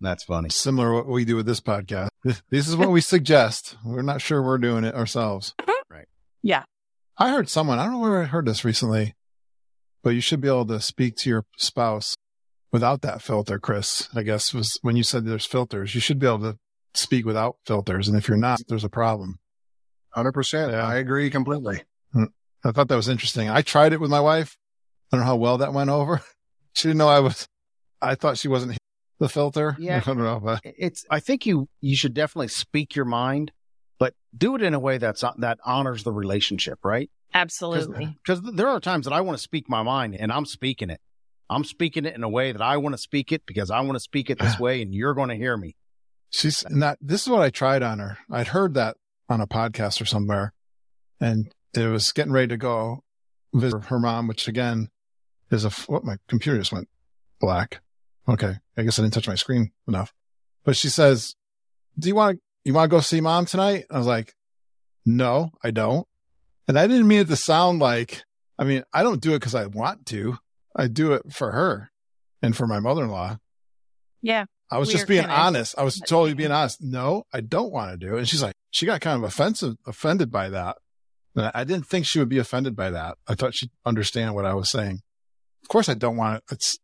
[0.00, 0.50] That's funny.
[0.50, 2.08] Similar to what we do with this podcast.
[2.50, 3.76] This is what we suggest.
[3.84, 5.54] We're not sure we're doing it ourselves.
[5.88, 6.08] Right.
[6.42, 6.64] Yeah.
[7.16, 9.14] I heard someone, I don't know where I heard this recently,
[10.02, 12.14] but you should be able to speak to your spouse
[12.76, 14.06] without that filter, Chris.
[14.14, 16.58] I guess was when you said there's filters, you should be able to
[16.92, 18.06] speak without filters.
[18.06, 19.38] And if you're not, there's a problem.
[20.10, 20.72] hundred percent.
[20.72, 20.86] Yeah.
[20.86, 21.84] I agree completely.
[22.12, 22.24] Hmm.
[22.62, 23.48] I thought that was interesting.
[23.48, 24.58] I tried it with my wife.
[25.10, 26.20] I don't know how well that went over.
[26.74, 27.48] She didn't know I was,
[28.02, 28.76] I thought she wasn't
[29.18, 29.74] the filter.
[29.80, 29.96] Yeah.
[29.96, 30.38] I don't know.
[30.44, 33.52] But It's, I think you, you should definitely speak your mind,
[33.98, 37.08] but do it in a way that's, that honors the relationship, right?
[37.32, 38.18] Absolutely.
[38.22, 41.00] Because there are times that I want to speak my mind and I'm speaking it.
[41.48, 43.94] I'm speaking it in a way that I want to speak it because I want
[43.94, 45.76] to speak it this way and you're going to hear me.
[46.30, 48.18] she's not, this is what I tried on her.
[48.30, 48.96] I'd heard that
[49.28, 50.52] on a podcast or somewhere
[51.20, 53.04] and it was getting ready to go
[53.54, 54.88] visit her mom, which again
[55.50, 56.88] is a, what oh, my computer just went
[57.40, 57.80] black.
[58.28, 58.54] Okay.
[58.76, 60.12] I guess I didn't touch my screen enough,
[60.64, 61.34] but she says,
[61.98, 63.84] do you want to, you want to go see mom tonight?
[63.90, 64.34] I was like,
[65.04, 66.06] no, I don't.
[66.68, 68.24] And I didn't mean it to sound like,
[68.58, 70.36] I mean, I don't do it because I want to.
[70.76, 71.90] I do it for her
[72.42, 73.38] and for my mother in law.
[74.22, 74.44] Yeah.
[74.70, 75.74] I was just being kinda- honest.
[75.78, 76.78] I was totally being honest.
[76.82, 78.18] No, I don't want to do it.
[78.18, 80.76] And she's like, she got kind of offensive, offended by that.
[81.36, 83.16] And I- I didn't think she would be offended by that.
[83.28, 85.00] I thought she'd understand what I was saying.
[85.62, 86.42] Of course, I don't want it.
[86.52, 86.78] It's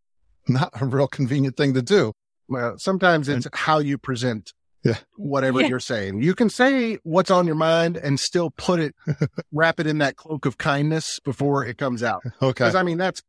[0.49, 2.13] not a real convenient thing to do.
[2.49, 4.53] Well, sometimes it's how you present
[4.85, 4.99] Yeah.
[5.17, 5.69] whatever Yeah.
[5.69, 6.23] you're saying.
[6.23, 8.95] You can say what's on your mind and still put it,
[9.53, 12.23] wrap it in that cloak of kindness before it comes out.
[12.41, 12.49] Okay.
[12.65, 13.23] Because I mean, that's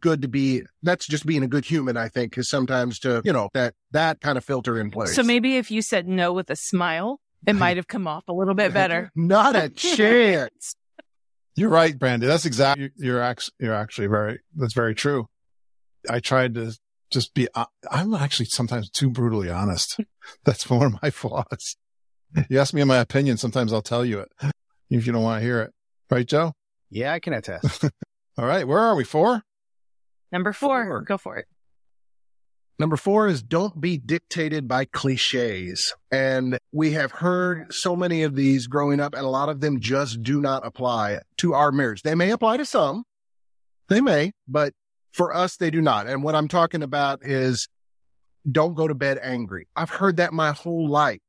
[0.00, 3.32] good to be, that's just being a good human, I think, is sometimes to, you
[3.32, 5.14] know, that, that kind of filter in place.
[5.14, 8.32] So maybe if you said no with a smile, it might have come off a
[8.32, 9.10] little bit better.
[9.16, 10.76] Not a chance.
[11.56, 12.20] You're right, Brandi.
[12.20, 15.26] That's exactly, you're actually, you're actually very, that's very true.
[16.08, 16.72] I tried to
[17.10, 20.00] just be, uh, I'm actually sometimes too brutally honest.
[20.44, 21.76] That's one of my flaws.
[22.48, 23.36] You ask me in my opinion.
[23.36, 24.32] Sometimes I'll tell you it
[24.90, 25.72] if you don't want to hear it.
[26.10, 26.54] Right, Joe?
[26.90, 27.84] Yeah, I can attest.
[28.38, 28.66] All right.
[28.66, 29.04] Where are we?
[29.04, 29.42] Four?
[30.32, 31.00] Number four, Four.
[31.02, 31.46] go for it.
[32.78, 35.94] Number four is don't be dictated by cliches.
[36.10, 39.78] And we have heard so many of these growing up, and a lot of them
[39.78, 42.02] just do not apply to our marriage.
[42.02, 43.04] They may apply to some,
[43.88, 44.72] they may, but
[45.12, 46.06] for us, they do not.
[46.06, 47.68] And what I'm talking about is
[48.50, 49.68] don't go to bed angry.
[49.76, 51.20] I've heard that my whole life.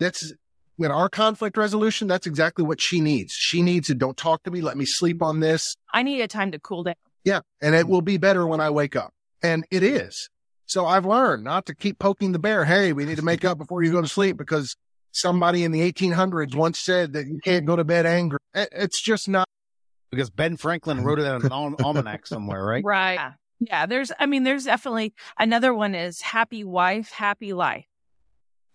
[0.00, 0.32] That's
[0.76, 3.32] when our conflict resolution, that's exactly what she needs.
[3.32, 4.62] She needs to don't talk to me.
[4.62, 5.76] Let me sleep on this.
[5.92, 6.94] I need a time to cool down.
[7.26, 7.40] Yeah.
[7.60, 7.92] And it hmm.
[7.92, 9.12] will be better when I wake up.
[9.42, 10.30] And it is.
[10.64, 12.64] So I've learned not to keep poking the bear.
[12.64, 14.74] Hey, we need to make up before you go to sleep because
[15.12, 18.38] somebody in the 1800s once said that you can't go to bed angry.
[18.54, 19.46] It's just not.
[20.10, 22.84] because Ben Franklin wrote it in an al- almanac somewhere, right?
[22.84, 23.14] Right.
[23.14, 23.32] Yeah.
[23.60, 23.86] Yeah.
[23.86, 27.86] There's, I mean, there's definitely another one is happy wife, happy life.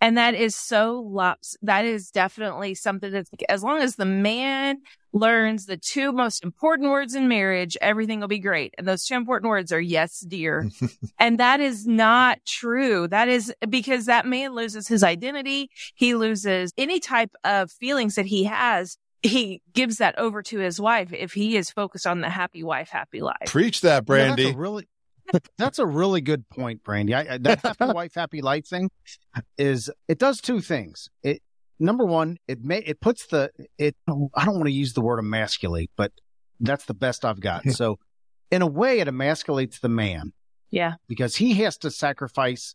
[0.02, 1.56] And that is so lops.
[1.62, 4.78] That is definitely something that as long as the man
[5.12, 8.74] learns the two most important words in marriage, everything will be great.
[8.76, 10.68] And those two important words are yes, dear.
[11.20, 13.06] and that is not true.
[13.06, 15.70] That is because that man loses his identity.
[15.94, 18.96] He loses any type of feelings that he has.
[19.22, 22.88] He gives that over to his wife if he is focused on the happy wife,
[22.88, 23.36] happy life.
[23.46, 24.36] Preach that, Yeah, Brandi.
[24.46, 24.88] that's a really,
[25.58, 27.14] that's a really good point, Brandi.
[27.14, 28.90] I, I, that happy wife, happy life thing
[29.58, 31.08] is it does two things.
[31.22, 31.42] It
[31.78, 33.96] number one, it may it puts the it.
[34.08, 36.12] I don't want to use the word emasculate, but
[36.60, 37.68] that's the best I've got.
[37.70, 37.98] so,
[38.50, 40.32] in a way, it emasculates the man
[40.70, 40.94] Yeah.
[41.08, 42.74] because he has to sacrifice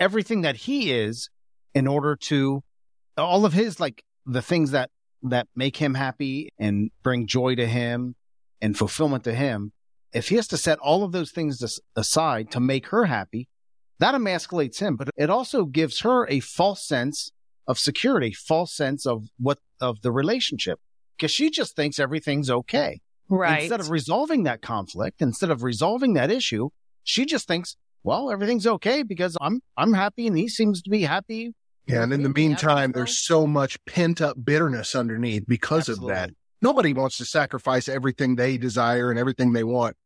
[0.00, 1.30] everything that he is
[1.74, 2.62] in order to
[3.16, 4.90] all of his like the things that
[5.22, 8.16] that make him happy and bring joy to him
[8.60, 9.72] and fulfillment to him
[10.12, 13.48] if he has to set all of those things aside to make her happy
[13.98, 17.32] that emasculates him but it also gives her a false sense
[17.66, 20.80] of security false sense of what of the relationship
[21.16, 23.00] because she just thinks everything's okay
[23.32, 23.62] Right.
[23.62, 26.68] Instead of resolving that conflict, instead of resolving that issue,
[27.02, 31.02] she just thinks, well, everything's okay because I'm I'm happy and he seems to be
[31.02, 31.54] happy.
[31.86, 32.02] Yeah.
[32.02, 36.30] And in the meantime, there's so much pent up bitterness underneath because of that.
[36.62, 39.96] Nobody wants to sacrifice everything they desire and everything they want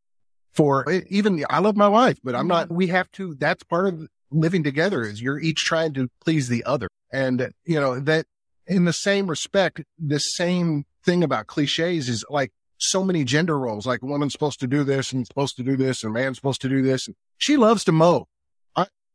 [0.57, 2.75] for even I love my wife, but I'm not, mm-hmm.
[2.75, 6.63] we have to, that's part of living together is you're each trying to please the
[6.63, 6.89] other.
[7.13, 8.25] And, you know, that
[8.65, 13.85] in the same respect, the same thing about cliches is like so many gender roles,
[13.85, 16.69] like woman's supposed to do this and supposed to do this and man's supposed to
[16.69, 17.07] do this.
[17.37, 18.27] She loves to mow.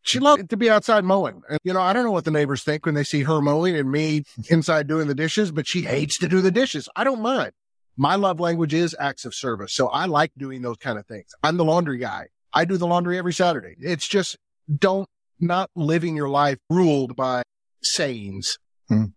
[0.04, 1.42] I, she loves to be outside mowing.
[1.48, 3.76] And, you know, I don't know what the neighbors think when they see her mowing
[3.76, 6.88] and me inside doing the dishes, but she hates to do the dishes.
[6.96, 7.52] I don't mind.
[7.96, 9.74] My love language is acts of service.
[9.74, 11.26] So I like doing those kind of things.
[11.42, 12.28] I'm the laundry guy.
[12.52, 13.76] I do the laundry every Saturday.
[13.78, 14.36] It's just
[14.78, 15.08] don't
[15.40, 17.42] not living your life ruled by
[17.82, 18.58] sayings.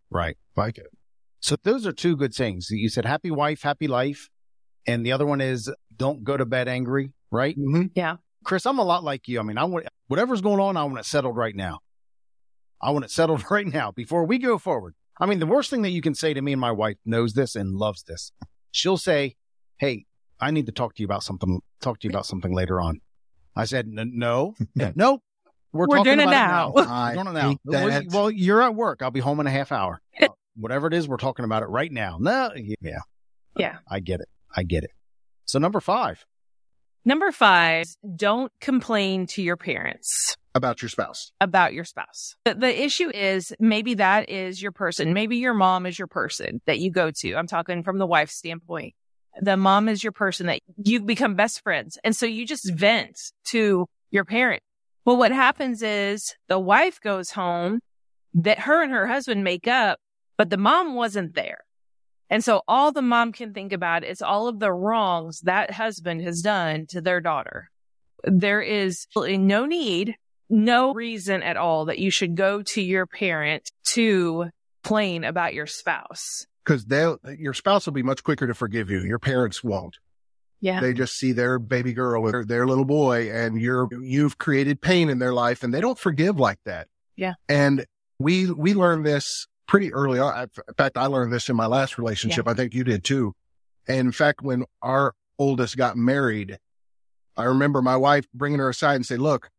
[0.10, 0.38] Right.
[0.56, 0.88] like it.
[1.40, 2.68] So those are two good things.
[2.72, 4.30] You said happy wife, happy life.
[4.88, 7.58] And the other one is don't go to bed angry, right?
[7.58, 7.88] Mm-hmm.
[8.46, 9.40] Chris, I'm a lot like you.
[9.40, 11.80] I mean, I want whatever's going on, I want it settled right now.
[12.82, 14.94] I want it settled right now before we go forward.
[15.20, 17.34] I mean, the worst thing that you can say to me and my wife knows
[17.34, 18.32] this and loves this.
[18.72, 19.36] She'll say,
[19.78, 20.06] Hey,
[20.40, 23.00] I need to talk to you about something, talk to you about something later on.
[23.56, 25.22] I said, "N- No, no,
[25.72, 26.94] we're, We're talking doing it now." it now.
[26.94, 27.50] I We're doing it now.
[27.50, 28.06] hate Well, that.
[28.12, 29.02] well, you're at work.
[29.02, 30.02] I'll be home in a half hour.
[30.58, 32.18] Whatever it is, we're talking about it right now.
[32.20, 33.00] No, yeah,
[33.58, 33.78] Yeah.
[33.90, 34.28] I get it.
[34.56, 34.92] I get it.
[35.46, 36.26] So number five,
[37.06, 41.32] Number five, don't complain to your parents About your spouse.
[41.40, 42.36] about your spouse.
[42.46, 45.14] The, the issue is maybe that is your person.
[45.14, 47.36] Maybe your mom is your person that you go to.
[47.36, 48.96] I'm talking from the wife's standpoint.
[49.40, 51.98] The mom is your person that you've become best friends.
[52.04, 54.64] And so you just vent to your parent.
[55.04, 57.82] Well, what happens is the wife goes home
[58.34, 60.00] that her and her husband make up,
[60.38, 61.60] but the mom wasn't there.
[62.30, 66.22] And so all the mom can think about is all of the wrongs that husband
[66.22, 67.70] has done to their daughter.
[68.24, 70.16] There is no need,
[70.50, 74.50] no reason at all that you should go to your parent to
[74.84, 76.46] complain about your spouse.
[76.64, 77.06] Because they
[77.38, 79.02] your spouse will be much quicker to forgive you.
[79.02, 79.98] Your parents won't.
[80.62, 80.80] Yeah.
[80.80, 85.10] They just see their baby girl or their little boy and you're, you've created pain
[85.10, 86.88] in their life and they don't forgive like that.
[87.16, 87.34] Yeah.
[87.48, 87.86] And
[88.18, 90.50] we, we learned this pretty early on.
[90.68, 92.48] In fact, I learned this in my last relationship.
[92.48, 93.34] I think you did too.
[93.88, 96.58] And in fact, when our oldest got married,
[97.38, 99.50] I remember my wife bringing her aside and say, look,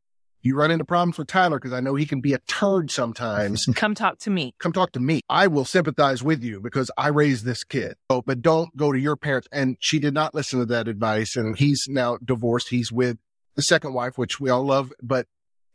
[0.43, 3.67] you run into problems with Tyler because I know he can be a turd sometimes.
[3.75, 4.55] Come talk to me.
[4.61, 5.21] Come talk to me.
[5.29, 7.97] I will sympathize with you because I raised this kid.
[8.09, 9.49] Oh, but don't go to your parents.
[9.51, 11.37] And she did not listen to that advice.
[11.37, 12.69] And he's now divorced.
[12.69, 13.19] He's with
[13.57, 15.27] the second wife, which we all love, but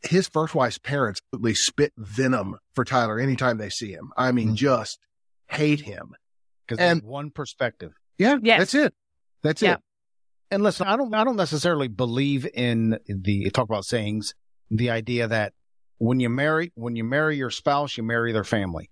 [0.04, 4.12] his first wife's parents literally spit venom for Tyler anytime they see him.
[4.18, 4.56] I mean, Mm.
[4.56, 5.00] just
[5.48, 6.14] hate him.
[6.68, 7.94] Because And- one perspective.
[8.18, 8.38] Yeah.
[8.42, 8.60] Yes.
[8.60, 8.94] That's it.
[9.44, 9.74] That's Yeah.
[9.76, 9.80] it.
[10.52, 14.34] And listen, I don't, I don't necessarily believe in the talk about sayings,
[14.70, 15.54] the idea that
[15.98, 18.90] when you marry, when you marry your spouse, you marry their family.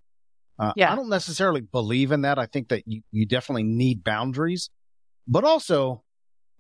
[0.58, 0.92] Uh, Yeah.
[0.92, 2.38] I don't necessarily believe in that.
[2.38, 4.70] I think that you, you definitely need boundaries,
[5.28, 6.04] but also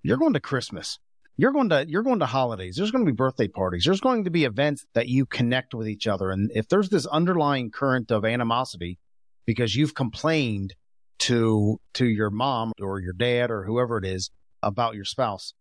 [0.03, 0.99] you're going to Christmas.
[1.39, 2.75] You're going to, you're going to holidays.
[2.75, 3.85] There's going to be birthday parties.
[3.85, 6.31] There's going to be events that you connect with each other.
[6.31, 8.99] And if there's this underlying current of animosity
[9.45, 10.75] because you've complained
[11.19, 15.53] to, to your mom or your dad or whoever it is about your spouse,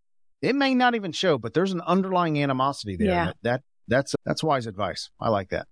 [0.43, 3.07] it may not even show, but there's an underlying animosity there.
[3.07, 3.25] Yeah.
[3.27, 5.11] That, that that's that's wise advice.
[5.21, 5.67] I like that.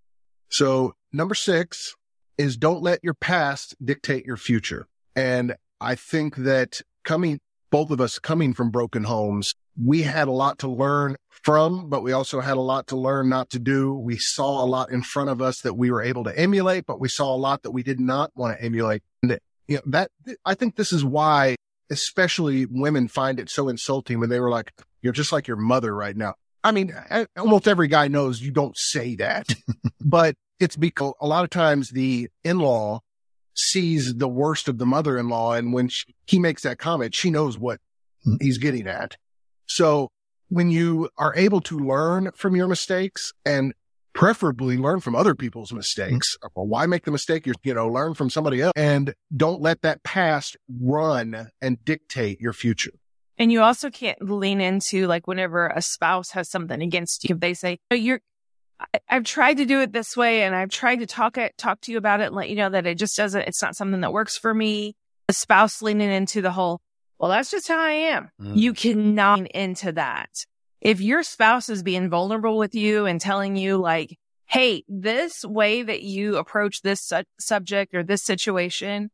[0.51, 1.95] So number six
[2.39, 4.87] is don't let your past dictate your future.
[5.17, 7.41] And I think that coming,
[7.71, 12.03] both of us coming from broken homes, we had a lot to learn from, but
[12.03, 13.95] we also had a lot to learn not to do.
[13.95, 17.01] We saw a lot in front of us that we were able to emulate, but
[17.01, 19.03] we saw a lot that we did not want to emulate.
[19.23, 20.11] And you know, that
[20.45, 21.57] I think this is why
[21.91, 25.95] especially women find it so insulting when they were like, you're just like your mother
[25.95, 26.35] right now.
[26.65, 26.93] I mean,
[27.37, 29.55] almost every guy knows you don't say that,
[30.01, 33.01] but it's because a lot of times the in-law
[33.55, 35.53] sees the worst of the mother-in-law.
[35.53, 37.81] And when she, he makes that comment, she knows what
[38.25, 38.37] Hmm.
[38.41, 39.17] he's getting at.
[39.67, 40.11] So
[40.49, 43.75] when you are able to learn from your mistakes and
[44.13, 46.49] preferably learn from other people's mistakes, mm-hmm.
[46.55, 47.47] well, why make the mistake?
[47.47, 52.41] You, you know, learn from somebody else and don't let that past run and dictate
[52.41, 52.93] your future.
[53.39, 57.41] And you also can't lean into like whenever a spouse has something against you, if
[57.41, 58.21] they say, "Oh, you're,
[58.81, 61.81] I, I've tried to do it this way and I've tried to talk it, talk
[61.83, 64.01] to you about it and let you know that it just doesn't, it's not something
[64.01, 64.95] that works for me.
[65.29, 66.81] The spouse leaning into the whole,
[67.19, 68.31] well, that's just how I am.
[68.41, 68.57] Mm.
[68.57, 70.31] You cannot lean into that.
[70.81, 75.83] If your spouse is being vulnerable with you and telling you like, Hey, this way
[75.83, 79.11] that you approach this su- subject or this situation,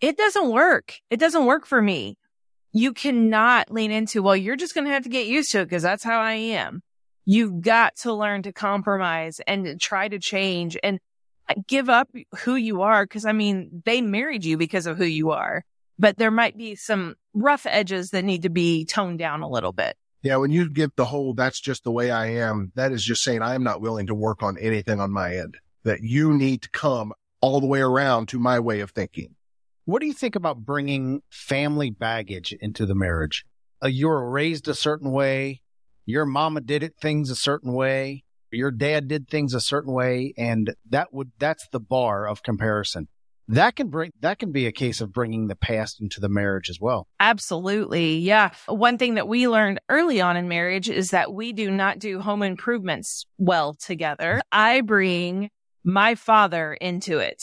[0.00, 0.94] it doesn't work.
[1.10, 2.16] It doesn't work for me
[2.72, 5.66] you cannot lean into, well, you're just going to have to get used to it
[5.66, 6.82] because that's how I am.
[7.24, 10.98] You've got to learn to compromise and try to change and
[11.68, 13.06] give up who you are.
[13.06, 15.64] Cause I mean, they married you because of who you are,
[15.98, 19.72] but there might be some rough edges that need to be toned down a little
[19.72, 19.96] bit.
[20.22, 20.36] Yeah.
[20.36, 22.72] When you give the whole, that's just the way I am.
[22.74, 25.56] That is just saying I am not willing to work on anything on my end
[25.84, 29.34] that you need to come all the way around to my way of thinking.
[29.84, 33.44] What do you think about bringing family baggage into the marriage?
[33.82, 35.60] Uh, you were raised a certain way.
[36.06, 38.22] Your mama did it things a certain way.
[38.52, 40.34] Your dad did things a certain way.
[40.36, 43.08] And that would, that's the bar of comparison.
[43.48, 46.70] That can bring, that can be a case of bringing the past into the marriage
[46.70, 47.08] as well.
[47.20, 48.18] Absolutely.
[48.18, 48.50] Yeah.
[48.66, 52.20] One thing that we learned early on in marriage is that we do not do
[52.20, 54.40] home improvements well together.
[54.52, 55.50] I bring
[55.84, 57.42] my father into it.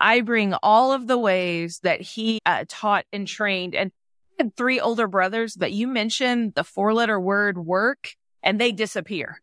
[0.00, 3.90] I bring all of the ways that he uh, taught and trained and
[4.38, 9.40] had three older brothers, but you mentioned the four letter word work and they disappear.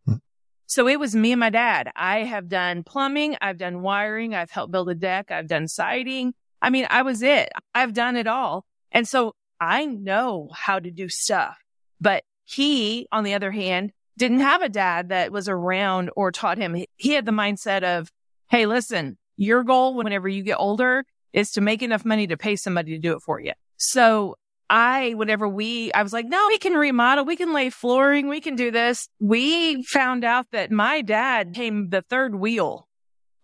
[0.69, 1.91] So it was me and my dad.
[1.95, 3.35] I have done plumbing.
[3.41, 4.35] I've done wiring.
[4.35, 5.31] I've helped build a deck.
[5.31, 6.35] I've done siding.
[6.61, 7.49] I mean, I was it.
[7.73, 8.67] I've done it all.
[8.91, 11.57] And so I know how to do stuff,
[11.99, 16.59] but he, on the other hand, didn't have a dad that was around or taught
[16.59, 16.85] him.
[16.97, 18.11] He had the mindset of,
[18.47, 21.03] Hey, listen, your goal whenever you get older
[21.33, 23.53] is to make enough money to pay somebody to do it for you.
[23.77, 24.35] So
[24.69, 28.41] I, whenever we, I was like, no, we can remodel, we can lay flooring, we
[28.41, 29.07] can do this.
[29.19, 32.88] We found out that my dad came the third wheel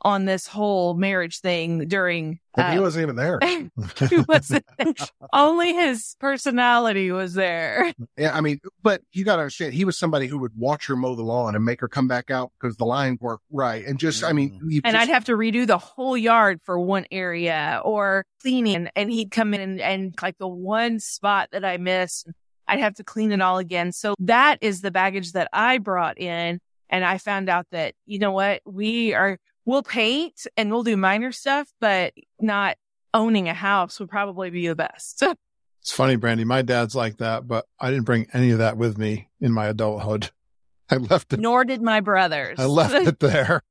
[0.05, 2.39] on this whole marriage thing during.
[2.55, 3.39] And he uh, wasn't even there.
[4.07, 4.63] he wasn't
[5.33, 7.91] only his personality was there.
[8.15, 10.95] Yeah, I mean, but you got to understand, he was somebody who would watch her
[10.95, 13.83] mow the lawn and make her come back out because the lines weren't right.
[13.83, 17.07] And just, I mean, And just- I'd have to redo the whole yard for one
[17.09, 18.87] area or cleaning.
[18.95, 22.29] And he'd come in and, and like the one spot that I missed,
[22.67, 23.91] I'd have to clean it all again.
[23.91, 26.59] So that is the baggage that I brought in.
[26.91, 28.61] And I found out that, you know what?
[28.65, 32.77] We are, we'll paint and we'll do minor stuff, but not
[33.13, 35.23] owning a house would probably be the best.
[35.81, 36.45] It's funny, Brandi.
[36.45, 39.67] My dad's like that, but I didn't bring any of that with me in my
[39.67, 40.31] adulthood.
[40.89, 41.39] I left it.
[41.39, 42.57] Nor did my brothers.
[42.59, 43.61] I left it there.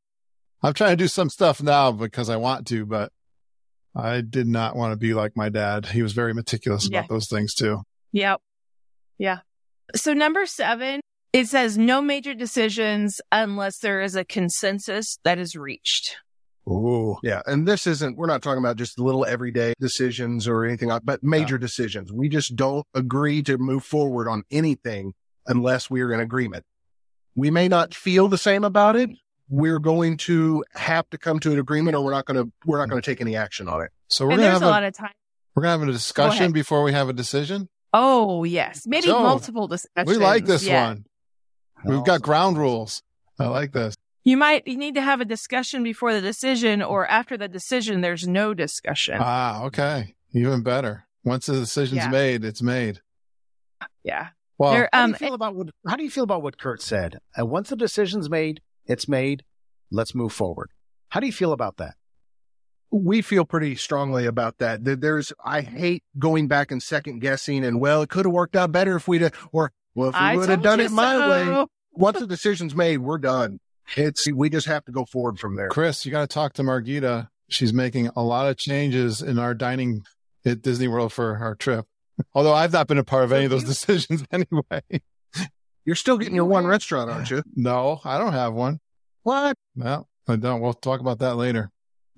[0.63, 3.11] I'm trying to do some stuff now because I want to, but
[3.97, 5.87] I did not want to be like my dad.
[5.87, 7.01] He was very meticulous Yeah.
[7.01, 7.83] about those things too.
[8.13, 8.41] Yep.
[9.19, 9.39] Yeah.
[9.97, 11.01] So number seven,
[11.35, 16.17] it says no major decisions unless there is a consensus that is reached.
[16.69, 17.17] Ooh.
[17.23, 17.43] Yeah.
[17.45, 21.23] And this isn't, we're not talking about just little everyday decisions or anything, like, but
[21.23, 22.11] major decisions.
[22.13, 25.13] We just don't agree to move forward on anything
[25.47, 26.65] unless we're in agreement.
[27.35, 29.11] We may not feel the same about it.
[29.49, 32.79] We're going to have to come to an agreement or we're not going to, we're
[32.79, 33.91] not going to take any action on it.
[34.09, 35.11] So we're gonna there's have a a, lot of time.
[35.55, 37.69] we're gonna have a discussion before we have a decision.
[37.93, 38.87] Oh, yes.
[38.87, 40.09] Maybe So, multiple discussions.
[40.09, 40.89] We like this Yeah.
[40.89, 41.05] one.
[41.85, 43.03] We've got ground rules.
[43.39, 43.95] I like this.
[44.25, 48.01] You might you need to have a discussion before the decision or after the decision,
[48.01, 49.19] there's no discussion.
[49.21, 50.15] Ah, okay.
[50.33, 51.07] Even better.
[51.25, 52.09] Once the decision's Yeah.
[52.09, 53.01] made, it's made.
[54.03, 54.29] yeah.
[54.59, 55.69] Well, There- How um, do you feel about what?
[55.87, 57.19] How do you feel about what Kurt said?
[57.37, 59.45] And once the decision's made, it's made.
[59.91, 60.71] Let's move forward.
[61.11, 61.95] How do you feel about that?
[62.97, 64.79] we feel pretty strongly about that.
[64.85, 68.71] There's, I hate going back and second guessing and, well, it could have worked out
[68.71, 71.29] better if we'd have, or, well, if we I would have done you it my
[71.29, 71.67] way.
[71.93, 73.61] Once the decision's made, we're done.
[73.97, 75.69] It's, we just have to go forward from there.
[75.69, 77.29] Chris, you got to talk to Margita.
[77.49, 80.03] She's making a lot of changes in our dining
[80.45, 81.87] at Disney World for our trip.
[82.35, 85.03] Although I've not been a part of any of those decisions anyway.
[85.85, 87.43] You're still getting your one restaurant, aren't you?
[87.55, 88.81] No, I don't have one.
[89.23, 89.57] What?
[89.77, 90.61] No, I don't.
[90.61, 91.71] We'll talk about that later.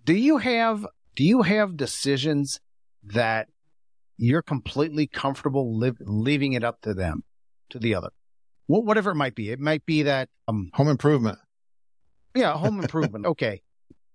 [0.04, 2.60] Do you have Do you have decisions
[3.02, 3.48] that
[4.16, 7.24] you're completely comfortable live, leaving it up to them,
[7.70, 8.10] to the other,
[8.66, 9.50] Wh- whatever it might be?
[9.50, 11.38] It might be that um, Home improvement.
[12.34, 13.26] yeah, home improvement.
[13.26, 13.62] okay,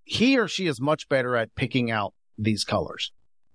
[0.03, 3.11] he or she is much better at picking out these colors.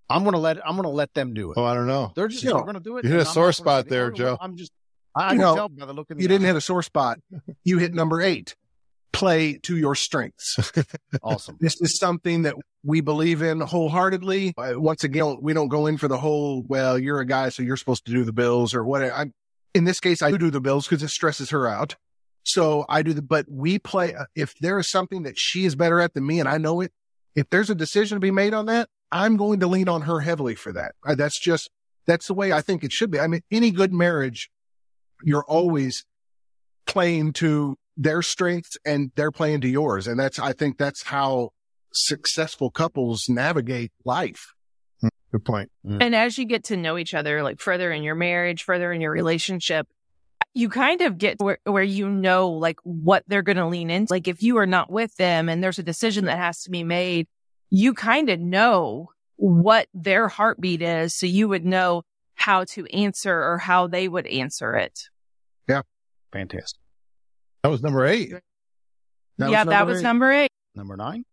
[0.09, 1.59] I'm gonna let I'm gonna let them do it.
[1.59, 2.13] Oh, I don't know.
[2.15, 3.05] They're just You know, going to do it.
[3.05, 4.71] you hit a and I'm sore spot there, "Oh, Joe." I'm just
[5.17, 6.61] I, I You can know, tell by the look in the You didn't hit a
[6.61, 7.19] sore spot.
[7.65, 8.55] You hit number eight.
[9.13, 10.73] Play to your strengths.
[11.23, 11.57] awesome.
[11.59, 14.53] This is something that we believe in wholeheartedly.
[14.59, 17.63] Uh, Once again, we don't go in for the whole, well, you're a guy, so
[17.63, 19.15] you're supposed to do the bills or whatever.
[19.15, 19.33] I'm,
[19.77, 21.97] in this case, I do the bills because it stresses her out.
[22.43, 25.75] So I do the, but we play, uh, if there is something that she is
[25.75, 26.93] better at than me and I know it,
[27.35, 30.21] if there's a decision to be made on that, I'm going to lean on her
[30.21, 30.95] heavily for that.
[31.05, 31.71] That's just,
[32.07, 33.21] that's the way I think it should be.
[33.21, 34.49] I mean, any good marriage,
[35.23, 36.05] you're always
[36.87, 40.07] playing to their strengths and they're playing to yours.
[40.07, 41.51] And that's, I think that's how
[41.93, 44.55] successful couples navigate life.
[45.37, 45.71] Good point.
[45.87, 45.99] Mm.
[46.01, 49.03] And as you get to know each other, like further in your marriage, further in
[49.03, 49.87] your relationship,
[50.55, 54.11] you kind of get where, where you know like what they're going to lean into.
[54.11, 56.85] Like if you are not with them and there's a decision that has to be
[56.85, 57.27] made,
[57.69, 61.15] you kind of know what their heartbeat is.
[61.15, 64.99] So you would know how to answer or how they would answer it.
[65.69, 65.83] Yeah.
[66.33, 66.81] Fantastic.
[67.63, 68.33] That was number eight.
[69.37, 70.03] That yeah, was that was eight.
[70.03, 70.51] number eight.
[70.75, 71.27] Number nine.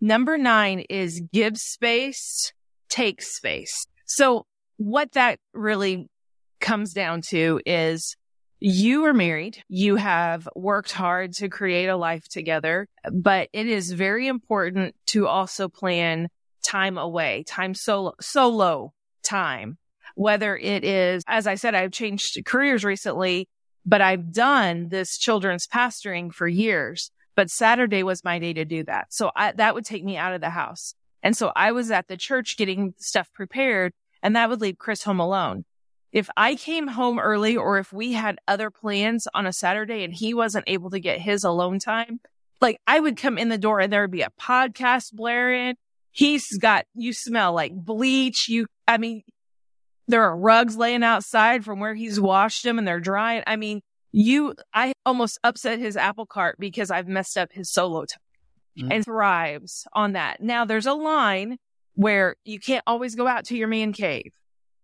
[0.00, 2.52] Number nine is give space,
[2.88, 3.86] take space.
[4.04, 6.08] So what that really
[6.60, 8.16] comes down to is
[8.58, 9.62] you are married.
[9.68, 15.26] You have worked hard to create a life together, but it is very important to
[15.26, 16.28] also plan
[16.64, 19.78] time away, time solo, solo time.
[20.14, 23.48] Whether it is, as I said, I've changed careers recently,
[23.84, 28.82] but I've done this children's pastoring for years but Saturday was my day to do
[28.84, 29.12] that.
[29.12, 30.94] So I, that would take me out of the house.
[31.22, 33.92] And so I was at the church getting stuff prepared
[34.22, 35.64] and that would leave Chris home alone.
[36.12, 40.14] If I came home early or if we had other plans on a Saturday and
[40.14, 42.20] he wasn't able to get his alone time,
[42.60, 45.74] like I would come in the door and there would be a podcast blaring.
[46.10, 48.48] He's got, you smell like bleach.
[48.48, 49.22] You, I mean,
[50.08, 53.42] there are rugs laying outside from where he's washed them and they're drying.
[53.46, 58.06] I mean, you, I almost upset his apple cart because I've messed up his solo
[58.06, 58.20] time
[58.78, 58.92] Mhm.
[58.92, 60.42] and thrives on that.
[60.42, 61.58] Now there's a line
[61.94, 64.32] where you can't always go out to your man cave.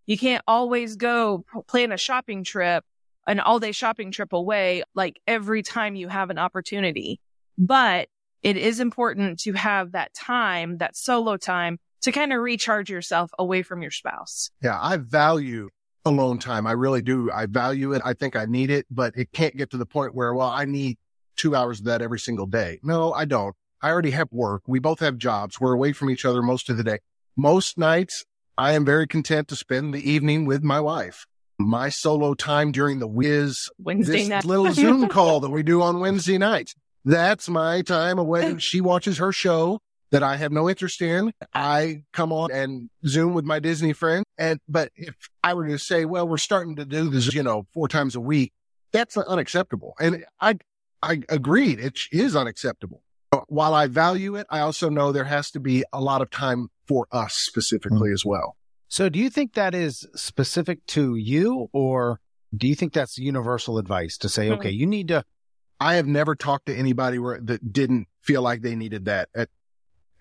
[0.06, 2.84] You can't always go plan a shopping trip,
[3.26, 7.20] an all day shopping trip away, like every time you have an opportunity.
[7.58, 8.08] But
[8.42, 13.30] it is important to have that time, that solo time to kind of recharge yourself
[13.38, 14.50] away from your spouse.
[14.62, 15.68] Yeah, I value
[16.04, 16.66] alone time.
[16.66, 17.30] I really do.
[17.30, 18.02] I value it.
[18.04, 20.64] I think I need it, but it can't get to the point where, well, I
[20.64, 20.98] need
[21.36, 22.80] two hours of that every single day.
[22.82, 23.54] No, I don't.
[23.82, 24.62] I already have work.
[24.66, 25.60] We both have jobs.
[25.60, 26.98] We're away from each other most of the day.
[27.36, 28.24] Most nights,
[28.56, 31.26] I am very content to spend the evening with my wife.
[31.58, 34.44] My solo time during the whiz, Wednesday this night.
[34.44, 36.74] little Zoom call that we do on Wednesday nights.
[37.04, 38.58] That's my time away.
[38.58, 39.80] She watches her show
[40.12, 41.32] that I have no interest in.
[41.52, 44.24] I come on and Zoom with my Disney friend.
[44.38, 47.66] And, but if I were to say, well, we're starting to do this, you know,
[47.74, 48.52] four times a week,
[48.92, 49.94] that's unacceptable.
[49.98, 50.58] And I,
[51.02, 51.80] I agreed.
[51.80, 53.02] It is unacceptable.
[53.48, 56.68] While I value it, I also know there has to be a lot of time
[56.86, 58.56] for us specifically as well.
[58.88, 62.20] So do you think that is specific to you or
[62.54, 64.54] do you think that's universal advice to say, Hmm.
[64.54, 65.24] okay, you need to,
[65.80, 69.48] I have never talked to anybody where that didn't feel like they needed that at,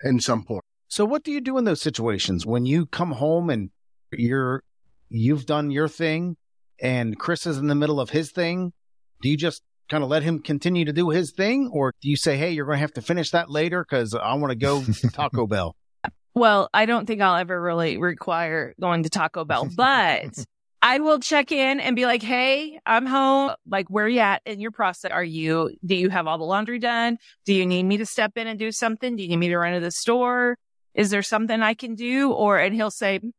[0.02, 0.64] in some point.
[0.88, 3.70] so what do you do in those situations when you come home and
[4.10, 4.62] you're,
[5.10, 6.36] you've done your thing
[6.80, 8.72] and Chris is in the middle of his thing?
[9.20, 12.16] Do you just kind of let him continue to do his thing or do you
[12.16, 14.82] say, Hey, you're going to have to finish that later because I want to go
[15.12, 15.76] Taco Bell?
[16.34, 20.46] Well, I don't think I'll ever really require going to Taco Bell, but
[20.80, 23.52] I will check in and be like, Hey, I'm home.
[23.68, 25.10] Like, where are you at in your process?
[25.10, 27.18] Are you, do you have all the laundry done?
[27.44, 29.14] Do you need me to step in and do something?
[29.14, 30.56] Do you need me to run to the store?
[30.94, 32.32] Is there something I can do?
[32.32, 33.30] Or, and he'll say, mm,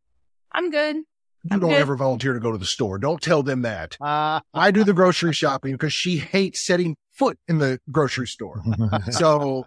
[0.52, 0.98] I'm good.
[1.44, 2.98] You don't ever volunteer to go to the store.
[2.98, 3.98] Don't tell them that.
[4.00, 8.62] Uh, I do the grocery shopping because she hates setting foot in the grocery store.
[9.12, 9.66] So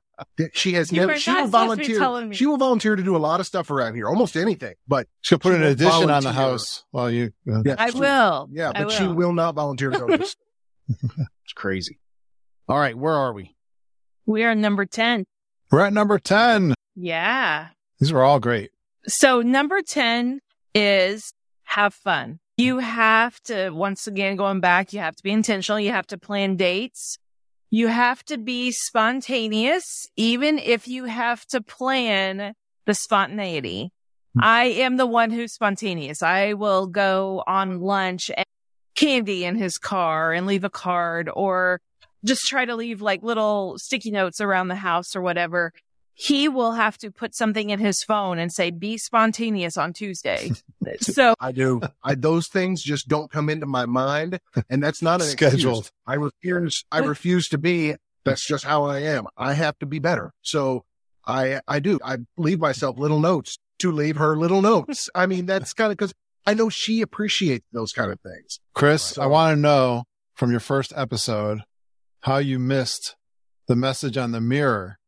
[0.55, 2.35] she has You never, she will supposed to be telling volunteer.
[2.35, 5.39] She will volunteer to do a lot of stuff around here, almost anything, but She'll
[5.39, 7.33] put She an will addition on the house while you.
[7.53, 8.49] uh, yeah, I she- will.
[8.51, 9.15] Yeah, I but she will.
[9.15, 10.25] will not volunteer to go to the
[10.89, 11.09] store.
[11.45, 11.99] it's crazy.
[12.69, 12.97] All right.
[12.97, 13.55] Where are we?
[14.25, 15.25] We are number 10.
[15.71, 16.73] We're at number 10.
[16.95, 17.69] Yeah.
[18.01, 18.71] These were all great.
[19.07, 20.41] So number 10
[20.75, 21.31] is
[21.67, 22.39] have fun.
[22.57, 25.79] You have to, once again, going back, you have to be intentional.
[25.79, 27.19] You have to plan dates.
[27.71, 32.55] You have to be spontaneous, even if you have to plan
[32.87, 33.93] the spontaneity.
[34.35, 34.41] Hmm.
[34.43, 36.23] I am the one who's spontaneous.
[36.23, 38.47] I will go on lunch and
[38.95, 41.81] candy in his car and leave a card or
[42.25, 45.73] just try to leave like little sticky notes around the house or whatever
[46.19, 50.51] he will have to put something in his phone and say, be spontaneous on Tuesday.
[51.01, 51.83] so I do.
[52.03, 54.41] I, those things just don't come into my mind.
[54.71, 55.81] And that's not an Scheduled.
[55.81, 55.93] excuse.
[56.07, 57.97] I refuse, I refuse to be.
[58.25, 59.27] That's just how I am.
[59.37, 60.33] I have to be better.
[60.41, 60.87] So
[61.27, 61.99] I, I do.
[62.03, 65.11] I leave myself little notes to leave her little notes.
[65.15, 66.15] I mean, that's kind of because
[66.47, 68.59] I know she appreciates those kind of things.
[68.75, 70.05] Chris, So- I want to know
[70.35, 71.61] from your first episode
[72.21, 73.17] how you missed
[73.69, 74.99] the message on the mirror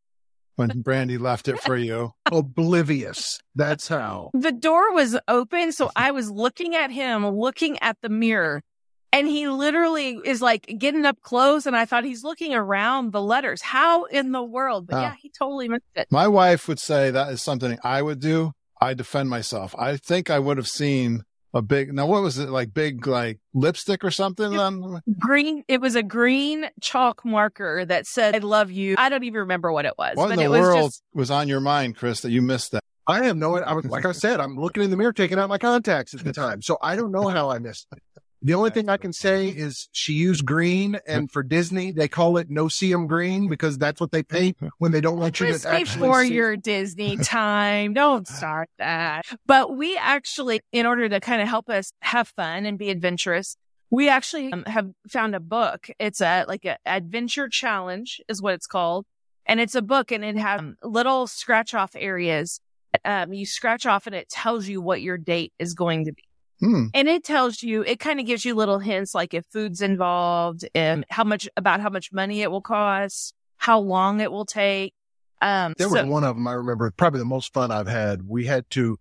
[0.58, 2.12] when Brandi left it for you.
[2.32, 3.40] Oblivious.
[3.54, 4.30] That's how.
[4.34, 5.72] the door was open.
[5.72, 8.62] So I was looking at him, looking at the mirror.
[9.10, 11.64] And he literally is like getting up close.
[11.64, 13.62] And I thought he's looking around the letters.
[13.62, 14.86] How in the world?
[14.86, 15.00] But Oh.
[15.00, 16.08] yeah, he totally missed it.
[16.10, 18.52] My wife would say that is something I would do.
[18.80, 19.74] I defend myself.
[19.78, 21.22] I think I would have seen
[21.54, 25.02] a big, now what was it like big, like lipstick or something on?
[25.18, 25.64] Green.
[25.68, 28.94] It was a green chalk marker that said, I love you.
[28.98, 31.30] I don't even remember what it was, What in the it was world just, was
[31.30, 32.82] on your mind, Chris, that you missed that?
[33.06, 35.48] I have no, I was, like I said, I'm looking in the mirror, taking out
[35.48, 36.60] my contacts at the time.
[36.60, 38.02] So I don't know how I missed it.
[38.40, 42.36] The only thing I can say is she used green and for Disney, they call
[42.36, 45.62] it no seum green because that's what they paint when they don't want you Chris,
[45.62, 46.34] to actually before see.
[46.34, 47.94] your Disney time.
[47.94, 49.26] Don't start that.
[49.46, 53.56] But we actually, in order to kind of help us have fun and be adventurous,
[53.90, 55.88] we actually um, have found a book.
[55.98, 59.04] It's a like a adventure challenge is what it's called.
[59.46, 62.60] And it's a book and it has um, little scratch off areas.
[63.04, 66.22] Um, you scratch off and it tells you what your date is going to be.
[66.60, 66.86] Hmm.
[66.94, 70.68] And it tells you, it kind of gives you little hints like if food's involved
[70.74, 74.92] and how much about how much money it will cost, how long it will take.
[75.40, 78.22] Um, There so- was one of them I remember, probably the most fun I've had.
[78.26, 78.98] We had to,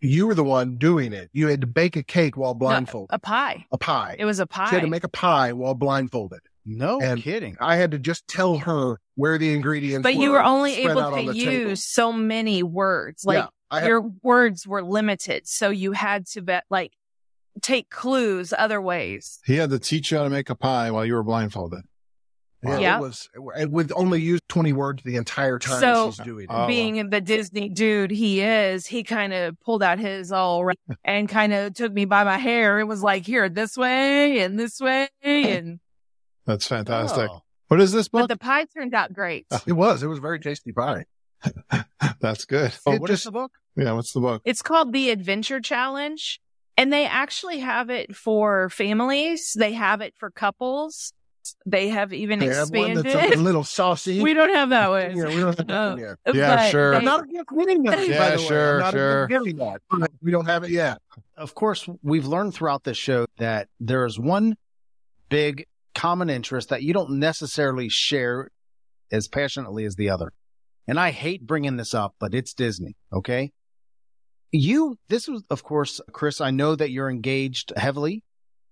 [0.00, 1.28] you were the one doing it.
[1.34, 3.66] You had to bake a cake while blindfolded, a pie.
[3.70, 4.16] a pie.
[4.18, 4.70] It was a pie.
[4.70, 6.40] She had to make a pie while blindfolded.
[6.64, 7.58] No And- kidding.
[7.60, 11.10] I had to just tell her where the ingredients But you were were only able
[11.10, 11.52] to the table.
[11.52, 13.24] use so many words.
[13.26, 15.46] Like yeah, I had, your words were limited.
[15.46, 16.92] So you had to bet, like,
[17.62, 19.40] take clues other ways.
[19.44, 21.82] He had to teach you how to make a pie while you were blindfolded.
[22.62, 22.96] yeah, Yeah.
[22.98, 26.50] it was it would only use 20 words the entire time So- she's doing it.
[26.50, 30.78] Oh, Being the Disney dude he is, he kind of pulled out his all right
[31.04, 32.78] and kind of took me by my hair.
[32.80, 35.08] It was like, here, this way and this way.
[35.22, 35.80] And
[36.46, 37.30] That's fantastic.
[37.32, 37.40] Oh.
[37.68, 39.46] What is this but the pie turned out great.
[39.66, 40.02] It was.
[40.02, 41.04] It was very tasty pie.
[42.20, 42.72] That's good.
[42.86, 43.52] Oh, It what is just- the book?
[43.76, 43.92] Yeah.
[43.92, 44.42] What's the book?
[44.44, 46.40] It's called the Adventure Challenge,
[46.76, 49.54] and they actually have it for families.
[49.58, 51.12] They have it for couples.
[51.64, 53.04] They have even They have one expanded.
[53.14, 54.20] that's a little saucy.
[54.22, 55.10] we don't have that one.
[55.16, 56.16] Yeah, we don't have that one yet.
[56.26, 56.90] Oh, yeah, But sure.
[56.90, 58.06] they- I'm not against winning that.
[58.06, 58.46] Yeah, by the way.
[58.48, 59.24] sure, I'm not sure.
[59.24, 60.10] against getting that.
[60.22, 60.98] We don't have it yet.
[61.36, 64.56] Of course, we've learned throughout this show that there is one
[65.30, 68.50] big common interest that you don't necessarily share
[69.10, 70.32] as passionately as the other.
[70.88, 72.96] And I hate bringing this up, but it's Disney.
[73.12, 73.52] Okay.
[74.52, 78.24] You, this was, of course, Chris, I know that you're engaged heavily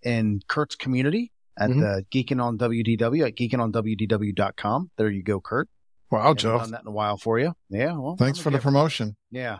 [0.02, 1.80] in Kurt's community at Mhm.
[1.80, 4.90] the Geeking on WDW at geekingonwdw.com.
[4.96, 5.68] There you go, Kurt.
[6.10, 6.58] Wow, Joe.
[6.58, 7.52] done that in a while for you.
[7.68, 7.96] Yeah.
[7.96, 9.16] Well, Thanks for the promotion.
[9.30, 9.58] Yeah.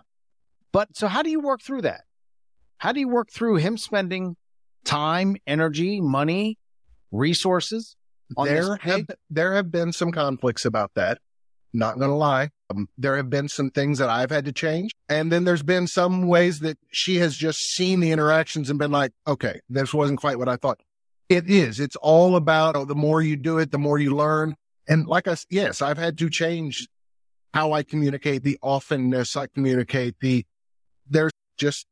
[0.73, 2.03] But so how do you work through that?
[2.79, 4.37] How do you work through him spending
[4.85, 6.59] time, energy, money,
[7.11, 7.97] resources
[8.37, 11.19] on There this have there have been some conflicts about that.
[11.73, 12.51] Not gonna lie.
[12.71, 15.87] Um, there have been some things that I've had to change, and then there's been
[15.87, 20.21] some ways that she has just seen the interactions and been like, "Okay, this wasn't
[20.21, 20.81] quite what I thought."
[21.29, 21.79] It is.
[21.79, 24.57] It's all about oh, the more you do it, the more you learn.
[24.89, 26.89] And like I yes, I've had to change
[27.53, 30.17] how I communicate, the often-ness I communicate.
[30.21, 30.47] The
[31.09, 31.87] there's just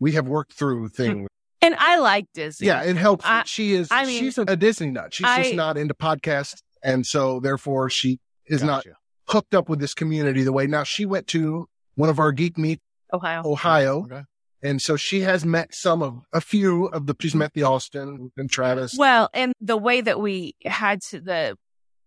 [0.00, 1.28] we have worked through things.
[1.60, 2.66] and I like Disney.
[2.66, 3.24] Yeah, it helps.
[3.24, 3.88] I- she is.
[3.92, 5.14] I mean, she's a, a Disney nut.
[5.14, 8.96] She's I- just not into podcasts, and so therefore she is not Gotcha.
[9.28, 10.66] Hooked up with this community the way.
[10.66, 12.80] Now she went to one of our geek meet
[13.12, 13.42] Ohio.
[13.44, 14.22] Ohio, Okay.
[14.62, 17.14] and so she has met some of a few of the.
[17.20, 18.94] She's met the Austin and Travis.
[18.96, 21.56] Well, and the way that we had to, the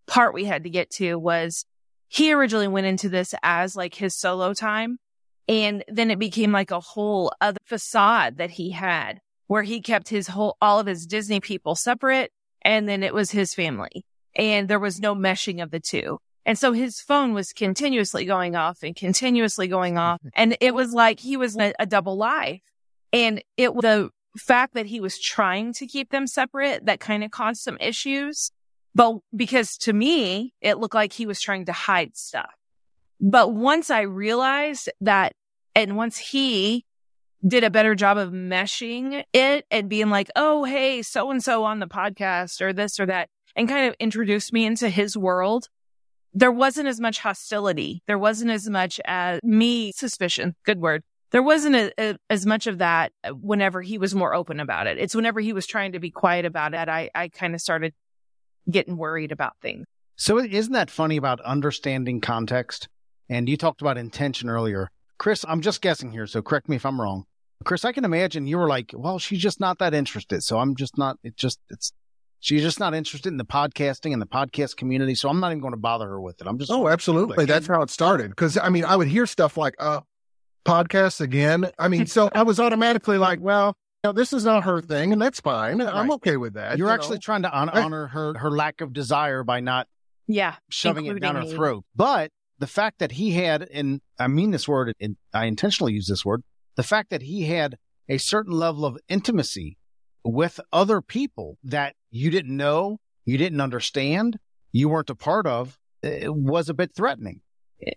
[0.07, 1.66] part we had to get to was
[2.07, 4.97] he originally went into this as like his solo time.
[5.47, 10.09] And then it became like a whole other facade that he had where he kept
[10.09, 12.32] his whole, all of his Disney people separate.
[12.63, 14.03] And then it was his family
[14.36, 16.18] and there was no meshing of the two.
[16.46, 20.22] And so his phone was continuously going off and continuously going off.
[20.36, 22.62] And it was like he was a, a double life.
[23.12, 27.24] And it was the fact that he was trying to keep them separate that kind
[27.24, 28.52] of caused some issues.
[28.93, 32.54] But because to me, it looked like he was trying to hide stuff.
[33.20, 35.34] But once I realized that,
[35.74, 36.86] and once he
[37.46, 41.64] did a better job of meshing it and being like, oh, hey, so and so
[41.64, 45.70] on the podcast or this or that, and kind of introduced me into his world,
[46.36, 48.03] there wasn't as much hostility.
[48.07, 50.53] There wasn't as much as me suspicion.
[50.65, 51.01] Good word.
[51.31, 54.99] There wasn't a, a, as much of that whenever he was more open about it.
[54.99, 57.93] It's whenever he was trying to be quiet about it, I, I kind of started
[58.69, 59.86] getting worried about things.
[60.17, 62.89] So isn't that funny about understanding context?
[63.29, 64.91] And you talked about intention earlier.
[65.17, 67.23] Chris, I'm just guessing here, so correct me if I'm wrong.
[67.63, 70.43] Chris, I can imagine you were like, well, she's just not that interested.
[70.43, 71.93] So I'm just not, it just, it's,
[72.46, 75.16] she's just not interested in the podcasting and the podcast community.
[75.16, 76.48] So I'm not even going to bother her with it.
[76.48, 77.46] I'm just, oh, absolutely.
[77.46, 78.30] That's how it started.
[78.30, 80.02] Because I mean, I would hear stuff like, "Uh,
[80.66, 84.64] podcasts again." I mean, so I was automatically like, "Well, you know, this is not
[84.64, 85.82] her thing, and that's fine.
[85.82, 87.22] I'm okay with that." you're you actually know?
[87.22, 87.84] trying to hon- Right.
[87.84, 89.88] honor her, her lack of desire by not
[90.28, 90.56] Yeah.
[90.70, 91.84] shoving it down her throat.
[91.96, 96.08] But the fact that he had, and I mean this word, and I intentionally use
[96.08, 96.43] this word,
[96.76, 97.78] the fact that he had
[98.08, 99.78] a certain level of intimacy
[100.24, 104.39] with other people that you didn't know, you didn't understand,
[104.72, 107.41] you weren't a part of, it was a bit threatening.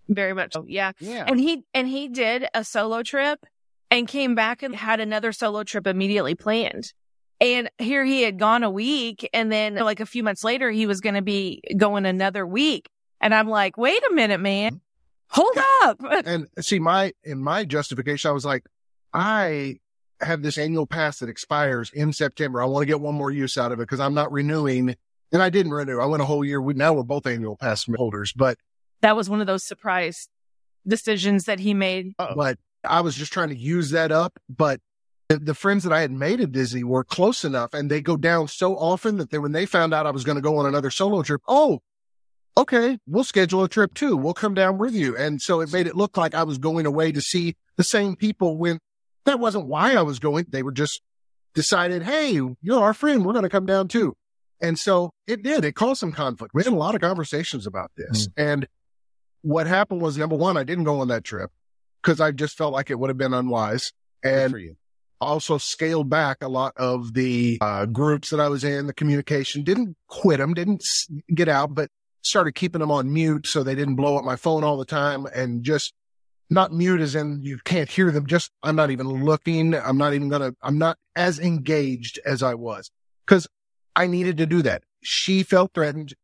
[0.09, 0.55] Very much.
[0.55, 0.65] so.
[0.67, 0.93] Yeah.
[0.99, 1.25] Yeah.
[1.27, 3.47] And he and he did a solo trip
[3.91, 6.93] and came back and had another solo trip immediately planned.
[7.41, 10.87] And here he had gone a week and then like a few months later he
[10.87, 12.89] was going to be going another week.
[13.21, 14.73] And I'm like, "Wait a minute, man.
[14.73, 15.41] Mm-hmm.
[15.41, 18.65] Hold up." and see my in my justification i was like
[19.13, 19.77] i
[20.21, 22.63] have this annual pass that expires in september.
[22.63, 24.97] I want to get one more use out of it because i'm not renewing
[25.33, 26.01] and i didn't renew.
[26.01, 26.61] I went a whole year.
[26.61, 28.59] We now we're both annual pass holders but
[29.01, 30.29] that was one of those surprise
[30.87, 32.15] decisions that he made.
[32.19, 34.81] But i was just trying to use that up but
[35.29, 38.17] the, the friends that i had made at disney were close enough and they go
[38.17, 40.67] down so often that they, when they found out i was going to go on
[40.67, 41.81] another solo trip oh
[42.59, 44.17] okay we'll schedule a trip too.
[44.17, 45.17] We'll come down with you.
[45.17, 48.17] And so it made it look like i was going away to see the same
[48.17, 48.79] people when
[49.29, 50.47] that wasn't why i was going.
[50.49, 51.01] They were just
[51.55, 53.25] decided hey you're our friend.
[53.25, 54.15] We're going to come down too.
[54.61, 55.65] And so it did.
[55.65, 56.53] It caused some conflict.
[56.53, 58.29] We had a lot of conversations about this.
[58.37, 58.67] And
[59.43, 61.51] what happened was number one i didn't go on that trip
[62.03, 63.93] because i just felt like it would have been unwise.
[64.25, 64.77] And
[65.21, 69.63] also scaled back a lot of the uh, groups that I was in, the communication.
[69.63, 70.85] Didn't quit them, didn't
[71.35, 71.91] get out, but
[72.23, 75.27] started keeping them on mute so they didn't blow up my phone all the time
[75.35, 75.95] and just
[76.51, 78.27] not mute as in you can't hear them.
[78.27, 79.75] Just I'm not even looking.
[79.75, 80.55] I'm not even gonna.
[80.63, 82.91] I'm not as engaged as I was
[83.27, 83.47] because
[83.95, 84.83] I needed to do that.
[85.03, 86.15] She felt threatened.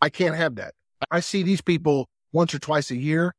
[0.00, 0.74] I can't have that.
[1.10, 3.34] I see these people once or twice a year.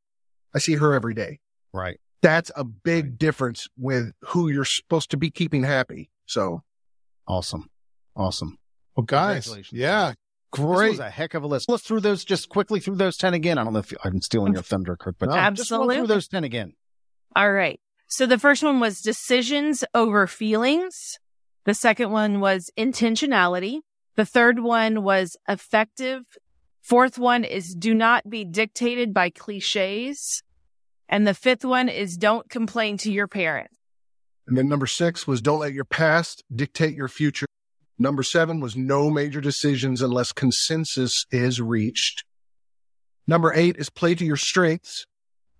[0.54, 1.40] I see her every day.
[1.74, 2.00] Right.
[2.22, 6.10] That's a big difference with who you're supposed to be keeping happy.
[6.26, 6.62] So
[7.28, 7.70] Awesome.
[8.16, 8.58] Awesome.
[8.96, 9.80] Well, guys, Congratulations.
[10.54, 10.90] Yeah, This great.
[10.92, 11.70] was a heck of a list.
[11.70, 13.58] Let's through those just quickly through those 10 again.
[13.58, 15.36] I don't know if I'm stealing your thunder, Kurt, but No.
[15.36, 15.98] just Absolutely.
[15.98, 16.74] through those 10 again.
[17.36, 17.80] All right.
[18.08, 21.18] So the first one was decisions over feelings.
[21.66, 23.80] The second one was intentionality.
[24.16, 26.24] The third one was effective.
[26.82, 30.44] Fourth one is do not be dictated by cliches.
[31.08, 33.76] And the fifth one is don't complain to your parents.
[34.48, 37.46] And then number six was don't let your past dictate your future.
[38.02, 42.24] Number seven was no major decisions unless consensus is reached.
[43.28, 45.06] Number eight is play to your strengths.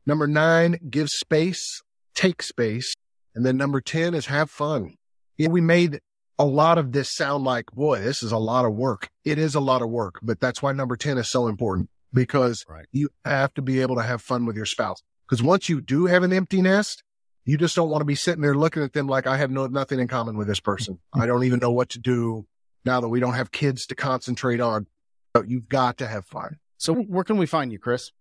[0.08, 1.84] Number nine, give space,
[2.16, 2.96] take space.
[3.36, 4.96] And then number 10 is have fun.
[5.38, 6.00] Yeah, we made
[6.40, 9.12] a lot of this sound like, boy, this is a lot of work.
[9.24, 12.66] It is a lot of work, but that's why number 10 is so important because
[12.68, 12.88] Right.
[12.92, 15.04] you have to be able to have fun with your spouse.
[15.30, 17.04] Because once you do have an empty nest,
[17.46, 19.68] you just don't want to be sitting there looking at them like I have no
[19.68, 21.00] nothing in common with this person.
[21.14, 22.46] I don't even know what to do
[22.86, 24.88] now that we don't have kids to concentrate on.
[25.34, 26.58] But you've got to have fun.
[26.78, 28.12] So where can we find you, Chris?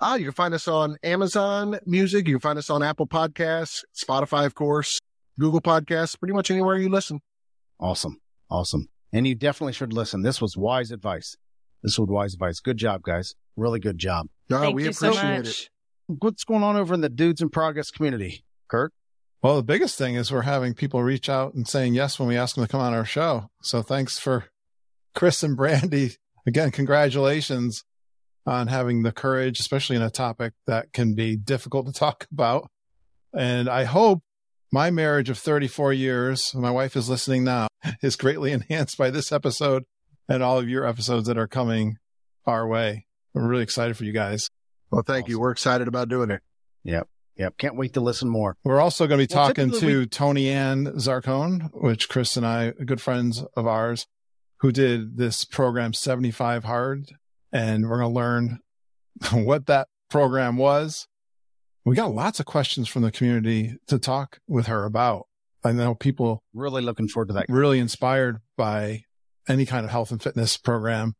[0.00, 2.26] Ah, you can find us on Amazon Music.
[2.28, 4.98] You can find us on Apple Podcasts, Spotify, of course,
[5.38, 7.20] Google Podcasts, pretty much anywhere you listen.
[7.80, 8.20] Awesome.
[8.50, 8.88] Awesome.
[9.12, 10.22] And you definitely should listen.
[10.22, 11.36] This was wise advice.
[11.82, 12.60] This was wise advice.
[12.60, 13.34] Good job, guys.
[13.56, 14.28] Really good job.
[14.48, 15.70] No, Thank we you so appreciate much.
[16.08, 16.16] it.
[16.22, 18.94] What's going on over in the Dudes in Progress community, Kurt?
[19.42, 22.38] Well, the biggest thing is we're having people reach out and saying yes when we
[22.38, 23.50] ask them to come on our show.
[23.60, 24.46] So thanks for
[25.14, 26.16] Chris and Brandi.
[26.46, 27.84] Again, congratulations
[28.46, 32.70] on having the courage, especially in a topic that can be difficult to talk about.
[33.36, 34.22] And I hope
[34.72, 37.68] my marriage of 34 years, my wife is listening now,
[38.02, 39.84] is greatly enhanced by this episode
[40.30, 41.98] and all of your episodes that are coming
[42.46, 43.04] our way.
[43.34, 44.48] I'm really excited for you guys.
[44.90, 45.38] Well, thank you.
[45.38, 46.40] We're excited about doing it.
[46.84, 47.06] Yep.
[47.58, 48.56] Can't wait to listen more.
[48.64, 52.46] We're also going to be Well, talking to we- Tony Ann Zarcone, which Chris and
[52.46, 54.06] I, good friends of ours,
[54.60, 57.10] who did this program 75 Hard.
[57.52, 58.58] And we're going to learn
[59.44, 61.06] what that program was.
[61.84, 65.26] We got lots of questions from the community to talk with her about.
[65.64, 67.46] I know people Really looking forward to that.
[67.48, 69.02] really inspired by
[69.48, 71.14] any kind of health and fitness program.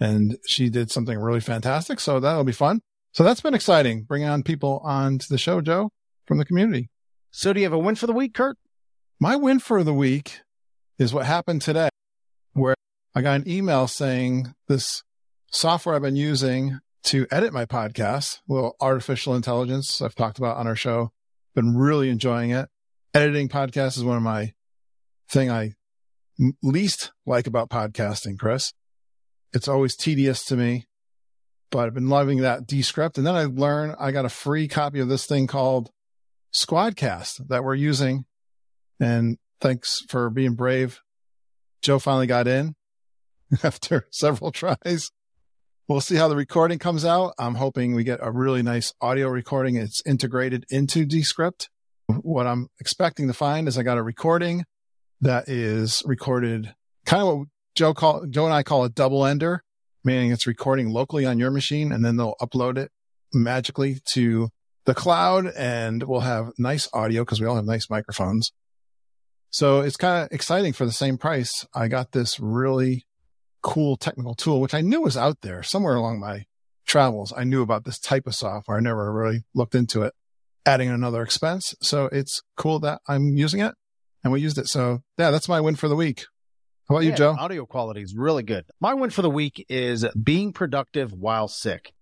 [0.00, 2.00] And she did something really fantastic.
[2.00, 2.80] So that'll be fun.
[3.12, 5.90] So that's been exciting, bringing on people onto the show, Joe,
[6.26, 6.90] from the community.
[7.30, 8.56] So do you have a win for the week, Kurt?
[9.20, 10.40] My win for the week
[10.98, 11.88] is what happened today,
[12.52, 12.74] where
[13.14, 15.02] I got an email saying this
[15.50, 20.56] software I've been using to edit my podcast, a little artificial intelligence I've talked about
[20.56, 21.10] on our show,
[21.54, 22.68] been really enjoying it.
[23.14, 24.52] Editing podcasts is one of my
[25.30, 25.74] thing I
[26.62, 28.72] least like about podcasting, Chris.
[29.52, 30.86] It's always tedious to me,
[31.70, 33.18] but I've been loving that Descript.
[33.18, 35.90] And then I learned I got a free copy of this thing called
[36.54, 38.24] Squadcast that we're using
[39.00, 41.00] and thanks for being brave.
[41.82, 42.74] Joe finally got in
[43.62, 45.10] after several tries.
[45.88, 47.32] We'll see how the recording comes out.
[47.38, 49.76] I'm hoping we get a really nice audio recording.
[49.76, 51.70] It's integrated into Descript.
[52.06, 54.64] What I'm expecting to find is I got a recording
[55.20, 56.74] that is recorded
[57.06, 59.62] kind of what Joe call Joe and I call a double ender,
[60.04, 62.90] meaning it's recording locally on your machine and then they'll upload it
[63.32, 64.48] magically to
[64.84, 68.52] the cloud and we'll have nice audio because we all have nice microphones.
[69.50, 71.66] So it's kind of exciting for the same price.
[71.74, 73.06] I got this really
[73.62, 76.44] cool technical tool, which I knew was out there somewhere along my
[76.86, 77.32] travels.
[77.36, 78.78] I knew about this type of software.
[78.78, 80.14] I never really looked into it,
[80.64, 81.74] adding another expense.
[81.82, 83.74] So it's cool that I'm using it
[84.22, 84.68] and we used it.
[84.68, 86.24] So yeah, that's my win for the week.
[86.88, 87.36] How about you, Yeah, Joe?
[87.38, 88.64] Audio quality is really good.
[88.80, 91.92] My win for the week is being productive while sick.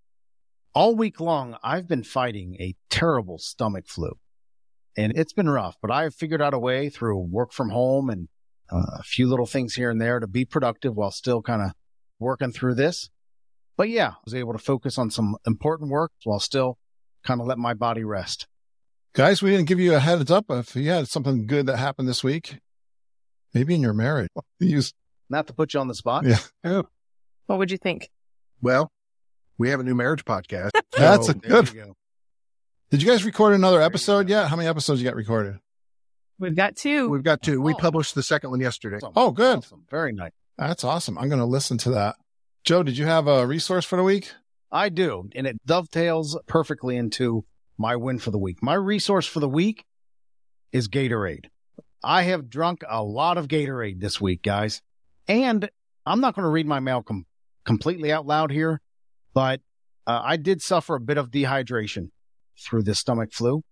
[0.75, 4.13] All week long, I've been fighting a terrible stomach flu
[4.97, 8.29] and it's been rough, but I've figured out a way through work from home and
[8.71, 11.73] uh, a few little things here and there to be productive while still kind of
[12.21, 13.11] working through this.
[13.77, 16.79] But yeah, I was able to focus on some important work while still
[17.25, 18.47] kind of let my body rest.
[19.15, 22.09] Guys, we didn't give you a heads up if you had something good that happened
[22.09, 22.59] this week.
[23.57, 24.29] Maybe in your marriage.
[24.61, 24.93] Use
[25.31, 26.27] Not to put you on the spot.
[26.27, 26.39] Yeah.
[26.63, 26.85] Oh.
[27.47, 28.11] What would you think?
[28.61, 28.91] Well,
[29.57, 30.73] we have a new marriage podcast.
[30.97, 31.73] That's So a good.
[31.73, 31.95] you go.
[32.91, 34.35] Did you guys record another There episode go.
[34.41, 34.49] yet?
[34.49, 35.57] How many episodes you got recorded?
[36.39, 37.09] We've got two.
[37.09, 37.63] we've got two.
[37.63, 37.77] We Oh.
[37.79, 38.97] published the second one yesterday.
[38.97, 39.13] Awesome.
[39.17, 39.57] Oh, good.
[39.59, 39.85] Awesome.
[39.91, 40.33] Very nice.
[40.59, 41.17] That's awesome.
[41.17, 42.17] I'm going to listen to that.
[42.63, 44.33] Joe, did you have a resource for the week?
[44.71, 45.31] I do.
[45.35, 47.47] And it dovetails perfectly into
[47.79, 48.63] my win for the week.
[48.63, 49.85] My resource for the week
[50.73, 51.47] is Gatorade.
[52.03, 54.83] I have drunk a lot of Gatorade this week, guys.
[55.29, 55.69] And
[56.05, 57.27] I'm not going to read my mail com-
[57.65, 58.81] completely out loud here,
[59.35, 59.61] but
[60.07, 62.11] uh, I did suffer a bit of dehydration
[62.59, 63.63] through this stomach flu.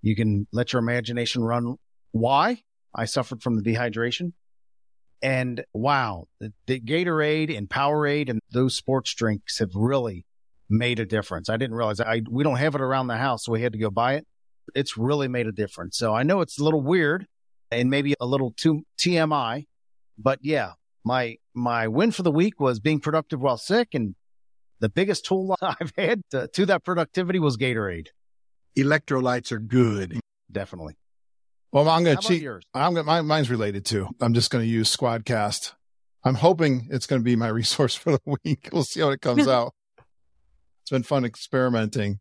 [0.00, 1.76] You can let your imagination run
[2.12, 2.62] why
[2.94, 4.32] I suffered from the dehydration.
[5.22, 10.26] And wow, the, the Gatorade and Powerade and those sports drinks have really
[10.68, 11.48] made a difference.
[11.48, 13.78] I didn't realize I we don't have it around the house, so we had to
[13.78, 14.26] go buy it.
[14.74, 15.96] It's really made a difference.
[15.96, 17.26] So I know it's a little weird
[17.72, 19.66] and maybe a little too TMI,
[20.18, 20.72] but yeah,
[21.04, 24.14] my my win for the week was being productive while sick, and
[24.80, 28.08] the biggest tool I've had to, to that productivity was Gatorade.
[28.76, 30.20] Electrolytes are good.
[30.50, 30.96] Definitely.
[31.72, 32.42] Well, I'm going to cheat.
[32.42, 32.64] yours?
[32.74, 34.08] I'm going to, mine's related too.
[34.20, 35.72] I'm just going to use Squadcast.
[36.24, 38.68] I'm hoping it's going to be my resource for the week.
[38.72, 39.72] We'll see how it comes out.
[40.82, 42.20] It's been fun experimenting.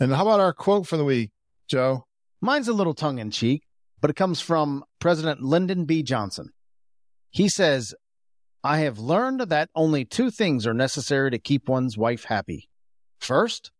[0.00, 1.30] And how about our quote for the week,
[1.68, 2.06] Joe?
[2.40, 3.64] Mine's a little tongue in cheek,
[4.00, 6.02] but it comes from President Lyndon B.
[6.02, 6.50] Johnson.
[7.30, 7.94] He says,
[8.64, 12.68] I have learned that only two things are necessary to keep one's wife happy.
[13.18, 13.70] First,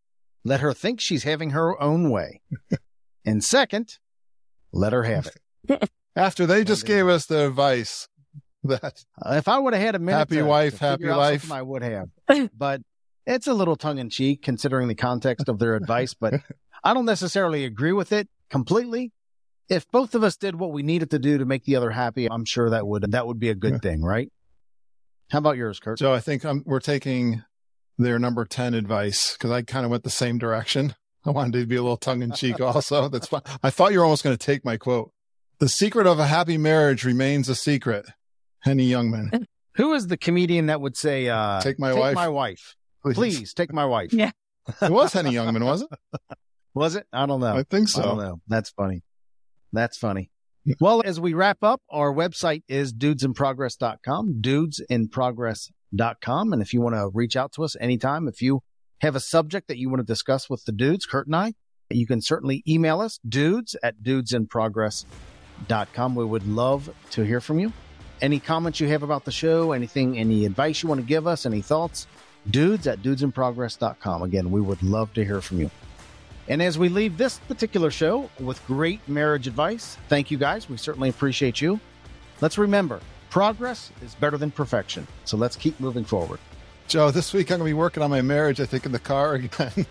[0.44, 2.40] let her think she's having her own way.
[3.24, 3.98] and second,
[4.72, 5.26] let her have
[5.68, 5.90] it.
[6.16, 8.08] After they just gave us the advice
[8.64, 11.50] that Uh, if I would have had a minute, Happy to- wife, to happy life.
[11.52, 12.08] I would have.
[12.56, 12.82] But
[13.26, 16.14] it's a little tongue in cheek considering the context of their advice.
[16.14, 16.34] But
[16.82, 19.12] I don't necessarily agree with it completely.
[19.68, 22.26] If both of us did what we needed to do to make the other happy,
[22.30, 24.32] I'm sure that would that would be a good thing, right?
[25.30, 25.98] How about yours, Kurt?
[25.98, 27.42] So I think i we're taking
[27.98, 30.94] their number 10 advice because I kind of went the same direction.
[31.26, 33.08] I wanted to be a little tongue in cheek also.
[33.08, 33.42] That's fine.
[33.62, 35.12] I thought you were almost going to take my quote.
[35.58, 38.06] The secret of a happy marriage remains a secret.
[38.60, 39.46] Henny Youngman.
[39.74, 42.14] Who is the comedian that would say, uh, Take my wife.
[42.14, 44.12] my wife, please take my wife"?
[44.12, 44.32] Yeah.
[44.82, 45.88] It was Henny Youngman, was it?
[46.74, 47.06] Was it?
[47.12, 47.54] I don't know.
[47.54, 48.24] I think I don't so.
[48.24, 48.40] know.
[48.48, 49.02] That's funny.
[49.72, 50.30] That's funny.
[50.80, 56.52] Well, as we wrap up, our website is dudesinprogress.com, dudesinprogress.com.
[56.52, 58.60] And if you want to reach out to us anytime, if you
[59.00, 61.54] have a subject that you want to discuss with the dudes, Kurt and I,
[61.90, 66.14] you can certainly email us, dudes at dudesinprogress.com.
[66.14, 67.72] We would love to hear from you.
[68.20, 71.46] Any comments you have about the show, anything, any advice you want to give us,
[71.46, 72.06] any thoughts,
[72.50, 74.22] dudes at dudesinprogress.com.
[74.22, 75.70] Again, we would love to hear from you.
[76.48, 80.68] And as we leave this particular show with great marriage advice, thank you guys.
[80.68, 81.78] We certainly appreciate you.
[82.40, 85.06] Let's remember progress is better than perfection.
[85.26, 86.40] So let's keep moving forward.
[86.86, 88.98] Joe, this week I'm going to be working on my marriage, I think, in the
[88.98, 89.86] car again.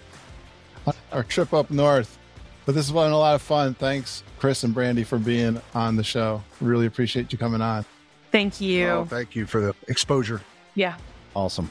[1.12, 2.18] Our trip up north.
[2.66, 3.76] But this has been a lot of fun.
[3.76, 6.44] Thanks, Chris and Brandi, for being on the show.
[6.60, 7.86] Really appreciate you coming on.
[8.32, 8.88] Thank you.
[8.88, 10.42] Oh, thank you for the exposure.
[10.76, 10.98] yeah.
[11.36, 11.70] Awesome.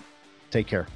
[0.52, 0.86] Take care.